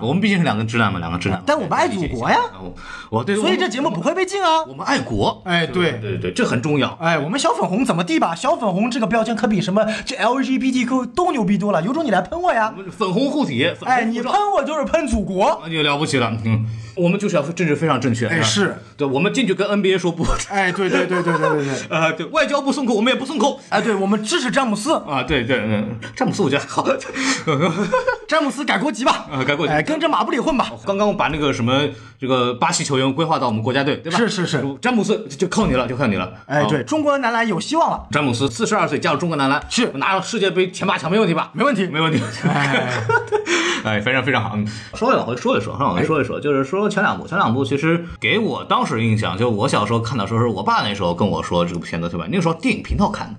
[0.00, 1.42] 我们毕竟是两个直男嘛，两个直男。
[1.46, 2.74] 但我们爱祖国呀，我
[3.10, 4.62] 我对，所以这节目不会被禁啊。
[4.68, 5.42] 我们爱国。
[5.46, 6.90] 哎，对对对对，这很重要。
[7.00, 8.34] 哎，我们小粉红怎么地吧？
[8.34, 12.74] 小粉红这个标签可比什么这 LGBTQ 都牛逼多了，有种你来喷我呀！
[12.92, 15.60] 粉红护体，哎，你喷我就是喷祖国。
[15.64, 16.30] 那就了不起了。
[16.44, 16.66] 嗯，
[16.98, 18.26] 我们就是要政治非常正确。
[18.26, 20.26] 哎是对，我们进去跟 NBA 说不。
[20.50, 21.74] 哎，对对对对对对对。
[21.88, 23.60] 呃，对 外交部松口，我们也不松口。
[23.68, 26.86] 哎，对，我们支持詹姆斯，啊，对对，嗯，詹姆斯我觉得还好。
[28.28, 30.70] 詹姆斯改国籍吧，啊改国籍哎，跟着马布里混吧。
[30.86, 31.88] 刚刚把那个什么
[32.20, 34.18] 这个巴西球员规划到我们国家队，对吧？
[34.18, 36.32] 是是是，詹姆斯就靠你了，就靠你了。
[36.46, 41.50] 哎，对，中国男篮有希望了，詹姆斯四十二岁加入中国男篮，是拿了世界杯前八强，没问题吧？
[41.52, 41.86] 没问题。
[41.86, 42.20] 没问题。
[42.48, 42.92] 哎，
[43.84, 44.52] 哎，非常非常好。
[44.54, 52.26] 嗯稍微往回说一说，稍微往回说一说，就是说前两部，前两部其实给我当时印象，就我小时候看的时候，是我爸那时候跟我说这个片子，对吧？
[52.28, 53.34] 那个时候电影频道看的。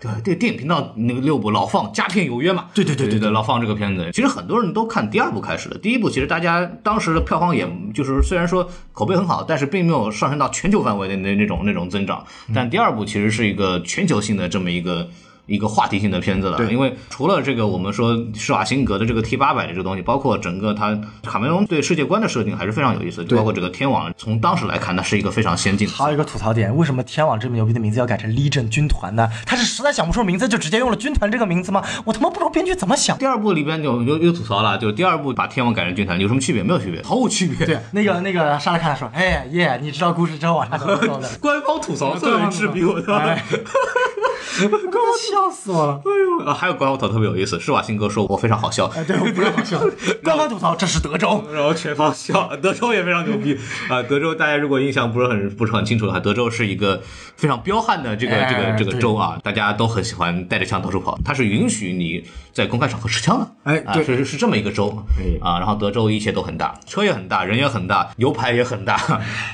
[0.00, 4.10] 对对，电影频道那个六部老放《佳片有约》嘛，对对对对对对，老放这个片子。
[4.12, 12.24] 其实很多人都看第二部开始的，第一部其实大家当时的票房也就是虽然说口碑很好，但是并没有上升到全球范围的那那种那种增长。
[12.54, 15.08] 但第二部其实是一个全球性的这么一个。
[15.46, 25.94] 一个话题性的片子了，对因为除了这个我们说施瓦辛格的这个 T 八百的这个东西，包括整个他卡梅隆对世界观的设定还是非常有意思的，包括这个天网，从当时来看，那是一个非常先进的。
[25.94, 29.28] 还有一个吐槽点，为什么天网这么牛逼的名字要改成 Legion 军团呢？
[29.46, 31.82] 他是实在想不出名字，就直接用了军团这个名字吗？
[32.04, 33.16] 我他妈不知道编剧怎么想。
[33.18, 36.62] 第二部里边有有有吐槽了，就第二部把天网改成军团有什么区别？
[36.62, 37.66] 没有区别，毫无区别。
[37.66, 41.28] 对，那个那个沙拉看说，哎耶，你知道故事之后往下怎么走的？
[41.40, 43.16] 官方吐槽特别治逼我的。
[43.16, 43.44] 哎
[45.36, 46.00] 笑死我了！
[46.04, 49.80] 哎呦，啊还有官方吐槽特别有意思，施瓦辛格说我非常好笑，哎，对，我不是好笑。
[50.22, 53.58] 官方吐槽这是德州，然后全方笑， 德州也非常牛逼
[53.90, 54.02] 啊！
[54.02, 57.02] 德州大家如果印象不是很不是很清楚的话，德州是一一个
[57.36, 62.22] 非常彪悍的这个这个这个州啊，大家都很喜欢带着枪到处跑，它是允许你
[62.52, 65.58] 在公开场合持枪的，啊，哎对是是这么一个州哎啊。
[65.58, 69.00] 然后德州一切都很大，车也很大，人也很大，牛排也很大，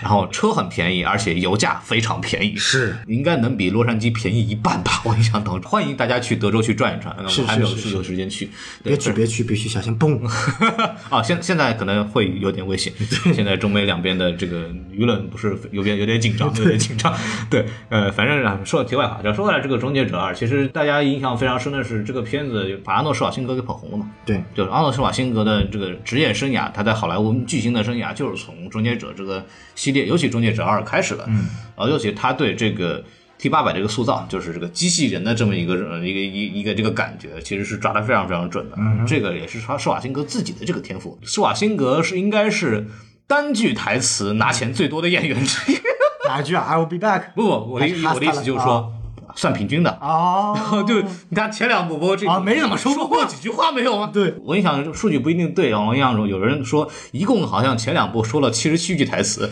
[0.02, 5.00] 然后车很便宜，而且油价非常便宜，是应该能比洛杉矶便宜一半吧？
[5.04, 8.50] 我印象当中，欢迎大家去德州去转一转，是还没有有时间去，
[8.84, 10.20] 别去别去必须，小心嘣！
[11.08, 12.92] 啊，现现在可能会有点危险。
[13.32, 17.16] 现在中美两边的这个舆论不是有点有点紧张，有点紧张。
[17.48, 24.10] 对，呃，反正啊，说题外话，就说回来，这个《终结者二》，其实大家印象非常深的是这个片子把阿诺施瓦辛格给捧红了嘛。
[24.26, 29.42] 对，就是阿诺施瓦辛格的这个职业生涯，他在好莱坞巨星的生涯就是从《终结者》这个
[29.74, 31.24] 系列，尤其《终结者二》开始的。
[31.28, 33.02] 嗯，然后尤其他对这个
[33.42, 38.76] T 八百这个塑造，就是这个机器人的这么一个呃一个一一个这个感觉，其实是抓得非常非常准的。
[38.78, 41.18] 嗯，这个也是他施瓦辛格自己的这个天赋。
[41.24, 42.86] 施瓦辛格是应该是
[43.26, 45.76] 单句台词拿钱最多的演员之一。
[46.24, 47.32] 哪一句啊？I will be back。
[47.34, 48.92] 不不，我的意我的意思就是说，
[49.34, 49.90] 算平均的。
[50.00, 50.56] 哦，
[50.86, 54.10] 就，你看前两部播这啊没怎么说说过过几句话没有吗？
[54.14, 59.50] 对我印象这个数据不一定对啊，我印象中有人说一共好像前两部说了七十七句台词，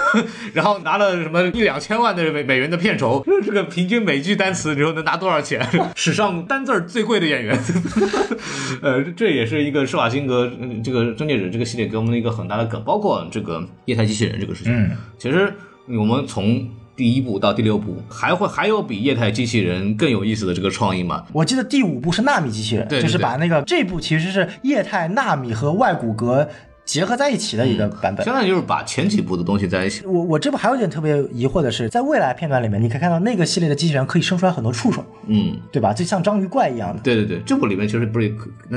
[0.54, 5.66] 然后拿了什么一两千万的美美元的片酬，这个平均每句单词你说能拿多少钱？
[5.94, 7.58] 史上单字儿最贵的演员，
[8.82, 15.52] 呃，这也是一个施瓦辛格嗯这个终结者这个系列给我们的一个很大的梗，包括这个液态机器人这个事情，嗯，其实
[15.86, 16.68] 我们从。
[16.98, 21.24] 第一部到第六部，还会还有比液态机器人更有意思的这个创意吗？
[21.32, 26.44] 我记得第五部是纳米机器人，对对就是把那个这部其实是液态纳米和外骨骼
[26.84, 28.24] 结合在一起的一个版本。
[28.24, 30.04] 相当于就是把前几部的东西在一起。
[30.06, 35.92] 我我这部还有一点特别疑惑的是，在未来片段里面，你可以看到那个系列的机器人可以生出来很多触手，嗯，对吧？
[35.92, 37.00] 就像章鱼怪一样的。
[37.02, 38.28] 对对对，这部里面其实不是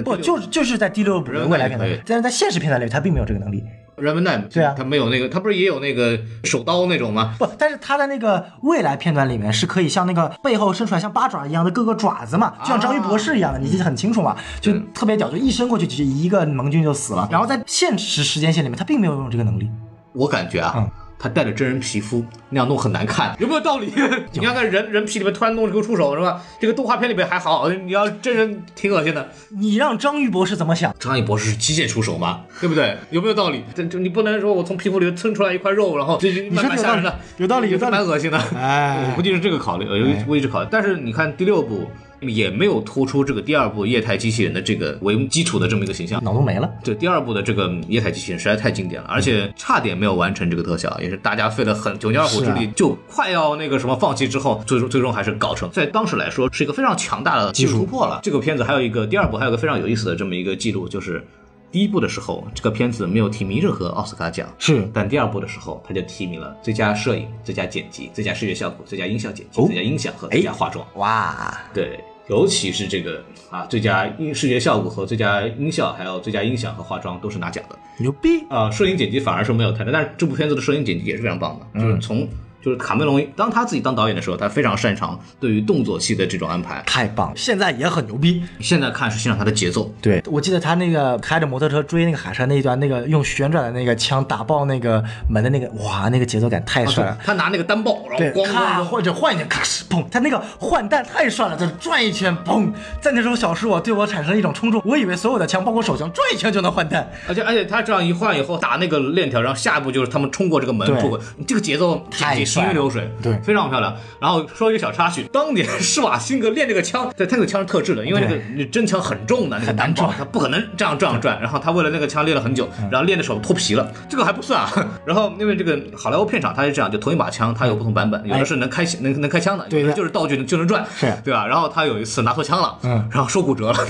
[0.05, 3.63] 不，就是就是在第六部的未来片段可以，但是在现实片段里，它并没有这个能力。
[4.01, 7.35] 人文奈对啊他没有那个，他不是也有那个手刀那种吗？
[7.37, 17.27] 不，但是他在那个未来片段里面是可以像那个背后伸出来像八爪一样的各个爪子嘛，就像章鱼博士一样的，你记得很清楚嘛，就特别屌，就一伸过去，就一个盟军就死了。
[17.31, 19.69] 然后在现实时间线里面，他并没有用这个能力。
[20.13, 20.73] 我感觉啊。
[20.75, 20.89] 嗯
[21.21, 23.93] 他带着真人皮肤那样弄很难看，有没有道理？
[24.33, 26.41] 你看看人人皮里面突然弄出个触手是吧？
[26.59, 29.29] 这个动画片里面还好，你要真人挺恶心的。
[29.49, 30.95] 你让章鱼博士怎么想？
[30.97, 32.41] 张译博士是机械触手吗？
[32.59, 32.97] 对不对？
[33.11, 33.63] 有没有道理？
[33.75, 38.39] 这这你不能说我从皮肤里面蹭出来一块肉，然后这这你说蛮蛮吓人的，有道理有道理蛮恶心的。
[38.55, 40.67] 哎我估计是这个考虑，呃，有估计是考虑。
[40.71, 41.87] 但是你看第六部
[42.21, 46.23] 也没有突出这个第二部液态机器人的这个为基础的这么一个形象。
[46.23, 46.69] 脑洞没了。
[46.83, 58.19] 对第二部的这个液态机器人实在太经典了，而且差点没有完成这个特效，也是大家费了很九牛二虎之力，就快要那个什么放弃之后，最终最终还是搞成，在当时来说是一个非常强大的技术突破了。
[58.21, 61.25] 这个片子还有一个第二部还有一个非常有意思的这么一个记录，就是
[61.71, 70.85] 第一部的时候，这个片子没有提名任何奥斯卡奖，是但第二部的时候，他就提名了最佳摄影、最佳剪辑、最佳视觉效果、最佳音效剪辑、哦最佳音响和最佳化妆。
[70.95, 71.99] 哇，对，
[72.31, 77.77] 尤其是这个啊，最佳音视觉效果和最佳音效，还有最佳音响和化妆都是拿奖的。
[77.99, 78.45] 牛逼！
[78.49, 82.25] 啊、摄影剪辑反而是没有太的，但是这部片子的摄影剪辑也是非常棒的，就是从。
[82.61, 86.81] 就是卡梅隆当他自己当导演的时候，他非常擅长对于动作戏的这种安排。
[86.85, 88.43] 太棒了，现在也很牛逼。
[88.59, 97.17] 现在看是欣赏他的节奏，对，我记得他那个开着摩托车追那个海山那一段，那个用旋转的那个枪打爆那个门的那个，哇，那个节奏感太帅了。
[97.23, 113.95] 他拿那个单爆，然后，咣或者换一下，咔哧砰，他那个换弹太帅了，就是转一圈，砰，在那时候小时我对我产生了一种冲撞，我以为所有的枪，包括手枪，转一圈就能换弹，而且而且他这样一换以后打那个链条，然后下一步就是他们冲过这个门过，这个节奏太行云流水，对非常漂亮。
[114.19, 121.39] 然后说一个小插曲，当年 施瓦辛格练这个枪，对，他那个枪是特制的，因为那个那真枪很重的，那个很难转他不可能这样这样转。
[121.41, 124.71] 然后他为了那个枪练了很久，然后练的手脱皮了，这个还不算啊。
[125.05, 131.47] 然后因为这个好莱坞片场它是这样，就同一把枪它有不同版本，有的是能开能能开枪的有的就是道具就能转，是对吧？
[131.47, 133.79] 然后他有一次拿错枪了，嗯然后手骨折了。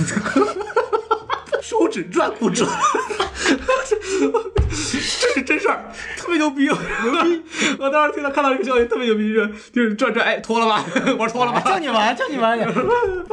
[1.61, 2.67] 手指转骨折，
[4.71, 5.83] 这是真事儿，
[6.17, 6.75] 特别牛逼，牛
[7.23, 7.41] 逼！
[7.77, 10.83] 我当时听到看到这个消息，特别牛逼，就是就是转转，哎，脱了吧？
[11.19, 11.59] 我说脱了吧？
[11.61, 12.57] 叫你玩，叫你玩。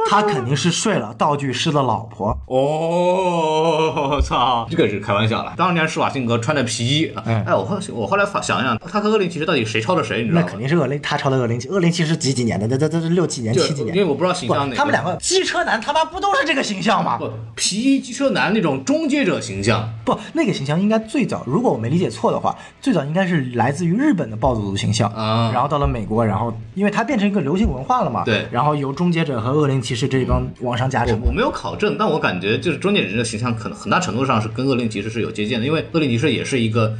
[0.09, 5.53] 他肯定是睡了道具师的老婆，哦，操，这个是开玩笑了。
[5.55, 10.23] 当年施瓦辛格穿的皮衣，嗯哎，我后我后来想想想，他和恶灵骑士到底谁抄的谁？
[10.23, 10.59] 你知道吗那肯？
[10.59, 12.67] 定是恶灵，他抄的恶灵骑，恶灵骑士几几年的？
[12.67, 14.09] 这这这是六几年、七几年因为。
[14.09, 17.17] 我不知道形象哪，他们两个机车男他妈不都是这个形象吗？
[17.19, 31.17] 不皮衣机车男那种终结者形象，不，那个形象应该最早，如果我没理解错的话，最早应该是来自于日本的暴走族形象啊然后到了美国，然后因为它变成一个流行文化了嘛，对然后由终结者和恶灵骑士这一帮往上加成。
[31.21, 36.93] 我我没有考证，但我感觉就是终结者这个形象，可能很大程度上是跟恶灵骑士是有借鉴的，因为恶灵骑士也是一个，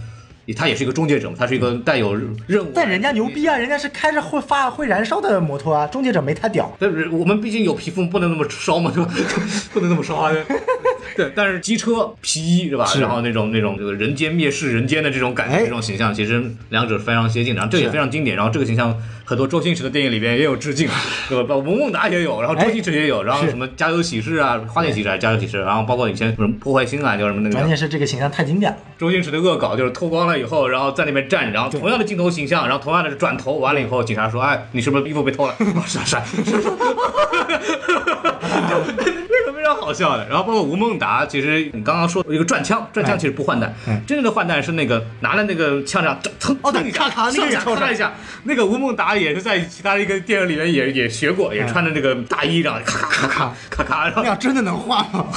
[0.55, 2.15] 他也是一个终结者嘛，他是一个带有
[2.47, 6.71] 任务，但人家牛逼啊，人家是开着会发会燃烧的摩托啊，终结者没他屌。
[6.79, 9.11] 但是我们毕竟有皮肤，不能那么烧嘛，对吧？
[9.73, 10.31] 不能那么烧啊。
[11.15, 12.85] 对，但是机车皮衣是吧？
[12.85, 17.55] 是然后那种那种这个人间蔑视人间的这种感觉，哎这种形象，其实两者非常接近。
[17.55, 18.35] 然后这也非常经典。
[18.35, 18.95] 然后这个形象
[19.29, 20.89] 很多周星驰的电影里边也有致敬，
[21.29, 21.45] 对吧？
[21.47, 28.77] 包括孟达也有，然后周星驰也有，然后什么家有喜事啊，花间喜事家有喜事，然后包括以前什么破坏星啊，叫什么那个关键是这个形象太经典了。
[28.97, 36.73] 周星驰的恶搞就是脱光了以后，然后在那边站着，然后同样的镜头形象，然后同样的转头，完了以后，警察说：“哎，你是不是衣服被偷了？” 我说：“是啊是啊是啊。”
[38.97, 40.27] 那个非常好笑的。
[40.27, 43.71] 然后包括吴孟达，其实你刚刚说一个转枪，转枪其实不换弹，
[44.07, 48.13] 真正的换弹是那个拿了那个枪上腾哦对咔咔那个咔一下。
[48.43, 55.27] 那个吴孟达也是在其他的一个电影里面也也学过，也穿着这个大衣，然后咔咔咔咔咔咔，然后那样真的能画吗？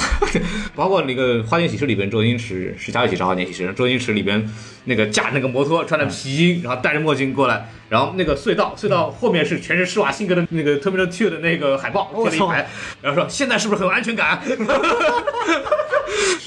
[0.75, 4.49] 包括那个《花间喜事》里边，周星驰是《家有喜事》《花间喜事》，周星驰里边
[4.85, 12.67] 那个驾那个摩托，穿着皮衣，然后戴着墨镜过来，然后那个隧道，隧道后面是全是施瓦辛格的那个 Terminator 2的那个海报贴了一排，
[13.03, 14.41] 然后说现在是不是很有安全感？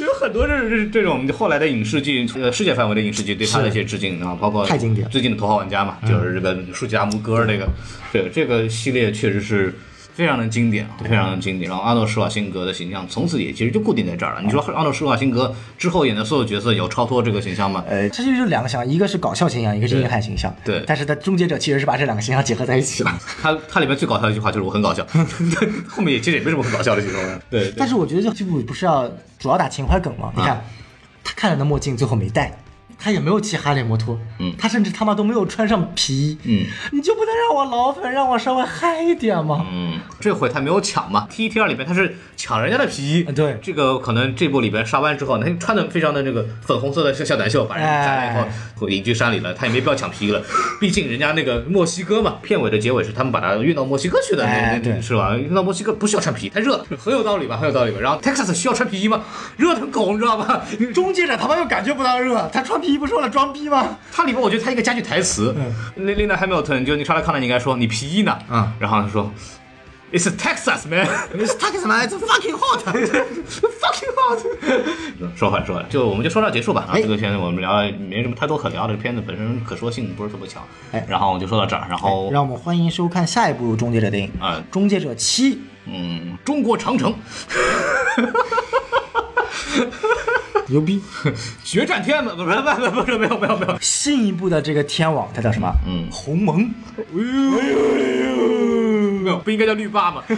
[0.01, 7.69] 有很多这这这种后来的影视剧，呃，世界范围的影视剧对他的一些致敬，然后包括太经典最近的《头号玩家》嘛，就是这个舒吉达姆哥那个，
[8.13, 9.73] 对这个系列确实是。
[10.17, 11.69] 非常的经典，非常的经典。
[11.69, 14.41] 然后阿诺施瓦辛格的形象从此也其实就固定在这儿了。
[14.41, 17.85] 你说阿诺施瓦辛格之后演的所有角色有超脱这个形象吗？
[17.87, 20.55] 呃，这就是两个形象，一个是搞笑形象，一个是硬汉形象。
[20.65, 23.21] 对但是他终结者其实是把这两个形象结合在一起了。
[23.43, 25.07] 他他里面最搞笑的一句话就是我很搞笑，
[25.87, 27.23] 后面也其实也没什么很搞笑的形容。
[27.51, 29.07] 对，对但是我觉得这部不是要
[29.39, 30.33] 主要打情怀梗吗？
[30.35, 30.65] 你看，
[31.23, 32.59] 他看了那墨镜最后没戴，
[32.99, 34.53] 他也没有骑哈雷摩托，嗯。
[34.59, 36.67] 他甚至他妈都没有穿上皮衣，嗯。
[36.93, 39.67] 你就不能让我老粉，让我稍微嗨一点吗？
[39.71, 48.37] 嗯，这回他没有抢嘛，T 一 T 二里边他是抢人家的皮衣，对这个可能这部里边杀完之后，他穿的非常的那个粉红色的像小短袖，把人斩了以
[48.79, 50.43] 后哎隐居山里了，他也没必要抢皮衣了，
[50.79, 55.35] 毕竟人家那个墨西哥嘛，片尾的结尾是他们把他运到墨西哥去的，哎对是吧？
[55.37, 57.57] 运到墨西哥不需要穿皮衣，太热，很有道理吧？
[57.57, 57.99] 很有道理吧？
[58.01, 59.23] 然后 Texas 需要穿皮衣吗？
[59.57, 60.63] 热成狗，你知道吧？
[60.95, 63.99] 终结者他妈又感觉不到热，他穿皮衣不是为了装逼吗？
[64.13, 65.55] 它里边我觉得他一个加句台词，
[65.97, 69.33] 琳琳达汉密尔顿就你上来看到你应该说你皮衣呢，嗯然后他说
[70.17, 71.07] ，It's Texas man.
[71.35, 72.09] It's Texas man.
[72.09, 72.83] It's fucking hot。
[73.83, 74.39] fucking hot。
[75.37, 76.87] 说回来，说回来，就我们就说到结束吧。
[76.89, 80.63] 啊，哎这个片子我们聊没什么太多可聊的，片子本身可说性不是特别强。
[80.93, 85.55] 哎然后我们就说到这儿，然后让我们欢迎收看下一部终结者电影啊《终结者七》。
[85.89, 87.15] 嗯，中国长城
[90.69, 91.01] 牛逼！
[91.63, 95.73] 决战天安门，不是不是不是没有没有没有，新一部的这个天网，它叫什么？
[95.87, 96.69] 嗯鸿蒙。
[99.27, 100.23] 没有不应该叫绿霸吗？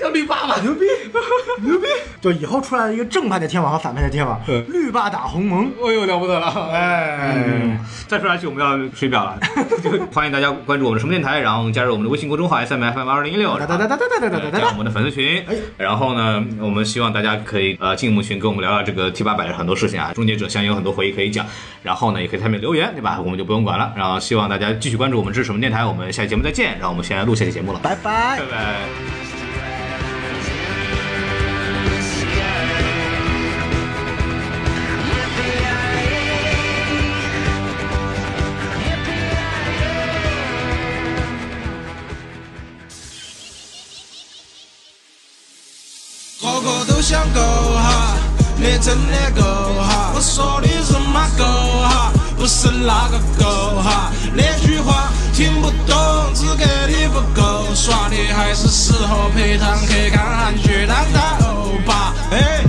[0.00, 0.56] 叫绿霸吧？
[0.62, 0.86] 牛逼
[1.62, 1.86] 牛逼！
[2.20, 5.70] 就以后出来了一个正派的天王和反派的天王，绿霸打鸿蒙。
[5.84, 6.70] 哎呦了不得了！
[6.72, 9.38] 哎，嗯，再说下去我们要水表了，
[9.82, 14.58] 就欢迎大家关注我们的什么电台，然后加入我们的微信公众号 S M F M 二零一六，哒哒哒哒哒哒哒哒哒哒。
[14.58, 15.44] 加我们的粉丝群。
[15.48, 20.12] 哎然后呢，我们希望大家可以呃进我们群，跟我们聊聊这个 T 八百的很多事情啊。
[20.14, 21.46] 终结者相信有很多回忆可以讲，
[21.82, 23.20] 然后呢，也可以下面留言，对吧？
[23.20, 23.92] 我们就不用管了。
[23.96, 26.72] 然后希望大家继续关注我们这是什么电台，我们下期节目再见。
[26.72, 28.42] 然后我们现在录下期节目了，拜拜拜。
[28.50, 29.67] 拜。
[47.08, 48.18] 想够哈，
[48.58, 49.40] 你真的够
[49.80, 50.12] 哈。
[50.14, 51.44] 我说的是妈够
[51.88, 54.12] 哈，不是那个够哈。
[54.34, 55.96] 那句话听不懂，
[56.34, 62.12] 只给你不够，耍你还是适合陪堂客看韩剧当大欧巴。
[62.30, 62.62] 哎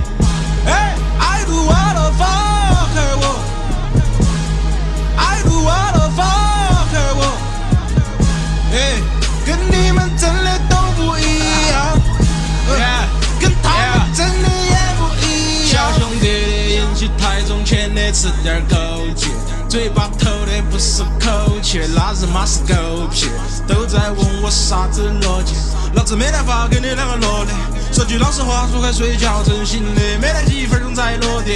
[18.42, 18.74] 点枸
[19.14, 19.28] 杞，
[19.68, 22.74] 嘴巴头的不是口气，那日妈是狗
[23.10, 23.28] 屁。
[23.66, 25.54] 都在问我啥子逻辑，
[25.94, 27.52] 老子没得法跟你两个落的。
[27.92, 31.52] 说句老实话，说快睡觉真心的，没得几分钟才落地。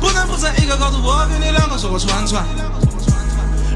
[0.00, 2.44] 不能不在一个高度，我跟你两个说个串串，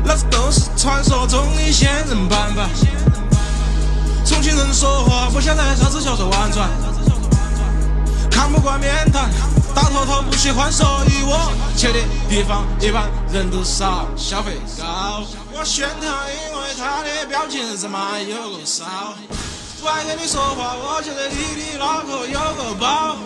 [0.04, 2.68] 老子都是传说中的仙人板板。
[4.24, 6.68] 重庆人说话不像在啥子小说婉转，
[8.40, 9.30] 看不惯面谈，
[9.74, 15.22] 大头头不喜欢，所以我去的地方一般人都少，消费高。
[15.52, 18.82] 我选他，因为他的表情日妈有个骚。
[19.78, 23.18] 不爱跟你说话，我觉得你的脑壳有个包。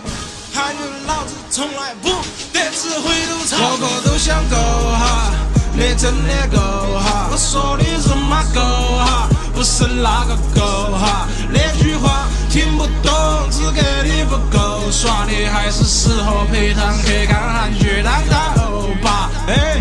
[0.53, 2.09] 还有老子从来不
[2.53, 5.31] 得只会吐槽，个个都想够哈，
[5.75, 6.59] 你真的够
[6.99, 7.29] 哈。
[7.31, 8.61] 我说的是马够
[8.99, 11.29] 哈，不是那个够哈。
[11.53, 19.29] 那句话听不懂，资格你不够，耍你还是适合陪堂客看韩剧当大欧巴。
[19.49, 19.81] 哎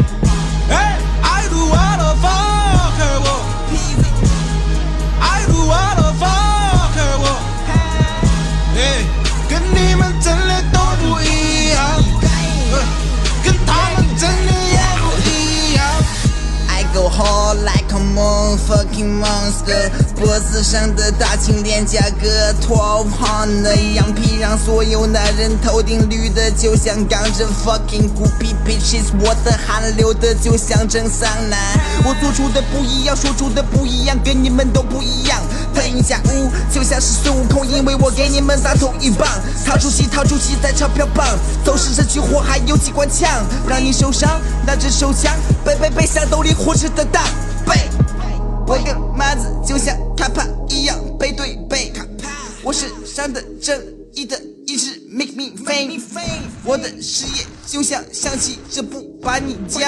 [0.72, 1.70] 哎，I do
[20.24, 31.58] 脖子上的大金链价格 twelve hundred，羊皮让所有男人头顶绿的，就像钢着 fucking g o o p y bitches，我的汗流的就像蒸桑拿。
[32.06, 35.42] 我做出的不一样，说出的不一样，跟你们都不一样。
[35.76, 39.28] 配音家务就像是孙悟空，因为我给你们撒头一棒，
[39.66, 41.28] 掏出气，掏出气，在钞票棒，
[41.66, 43.30] 都是这句话，还有机关枪，
[43.68, 47.26] 让你受伤，拿着手枪，背背背像斗笠火车的大
[47.66, 47.90] 背。
[48.66, 51.92] 我跟麻子就像卡帕一样背对背，
[52.64, 53.80] 我身上的正
[54.14, 56.00] 义的意志 make me fame，
[56.64, 59.82] 我的事业就像象棋，这不把你将，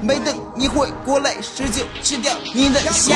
[0.00, 3.14] 没等你会过来，十九吃掉你的香。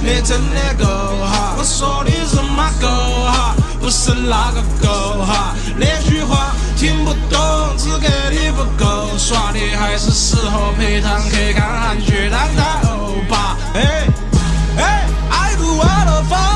[0.00, 0.84] 你真的够
[1.24, 1.54] 哈！
[1.58, 5.54] 我说的是嘛够哈，不是那个够哈。
[5.76, 13.56] 那句话听不懂，只给你不够耍的，还是适合陪堂客看韩剧，当他欧巴。
[13.74, 14.06] 哎
[14.78, 16.55] 哎，爱不爱了发。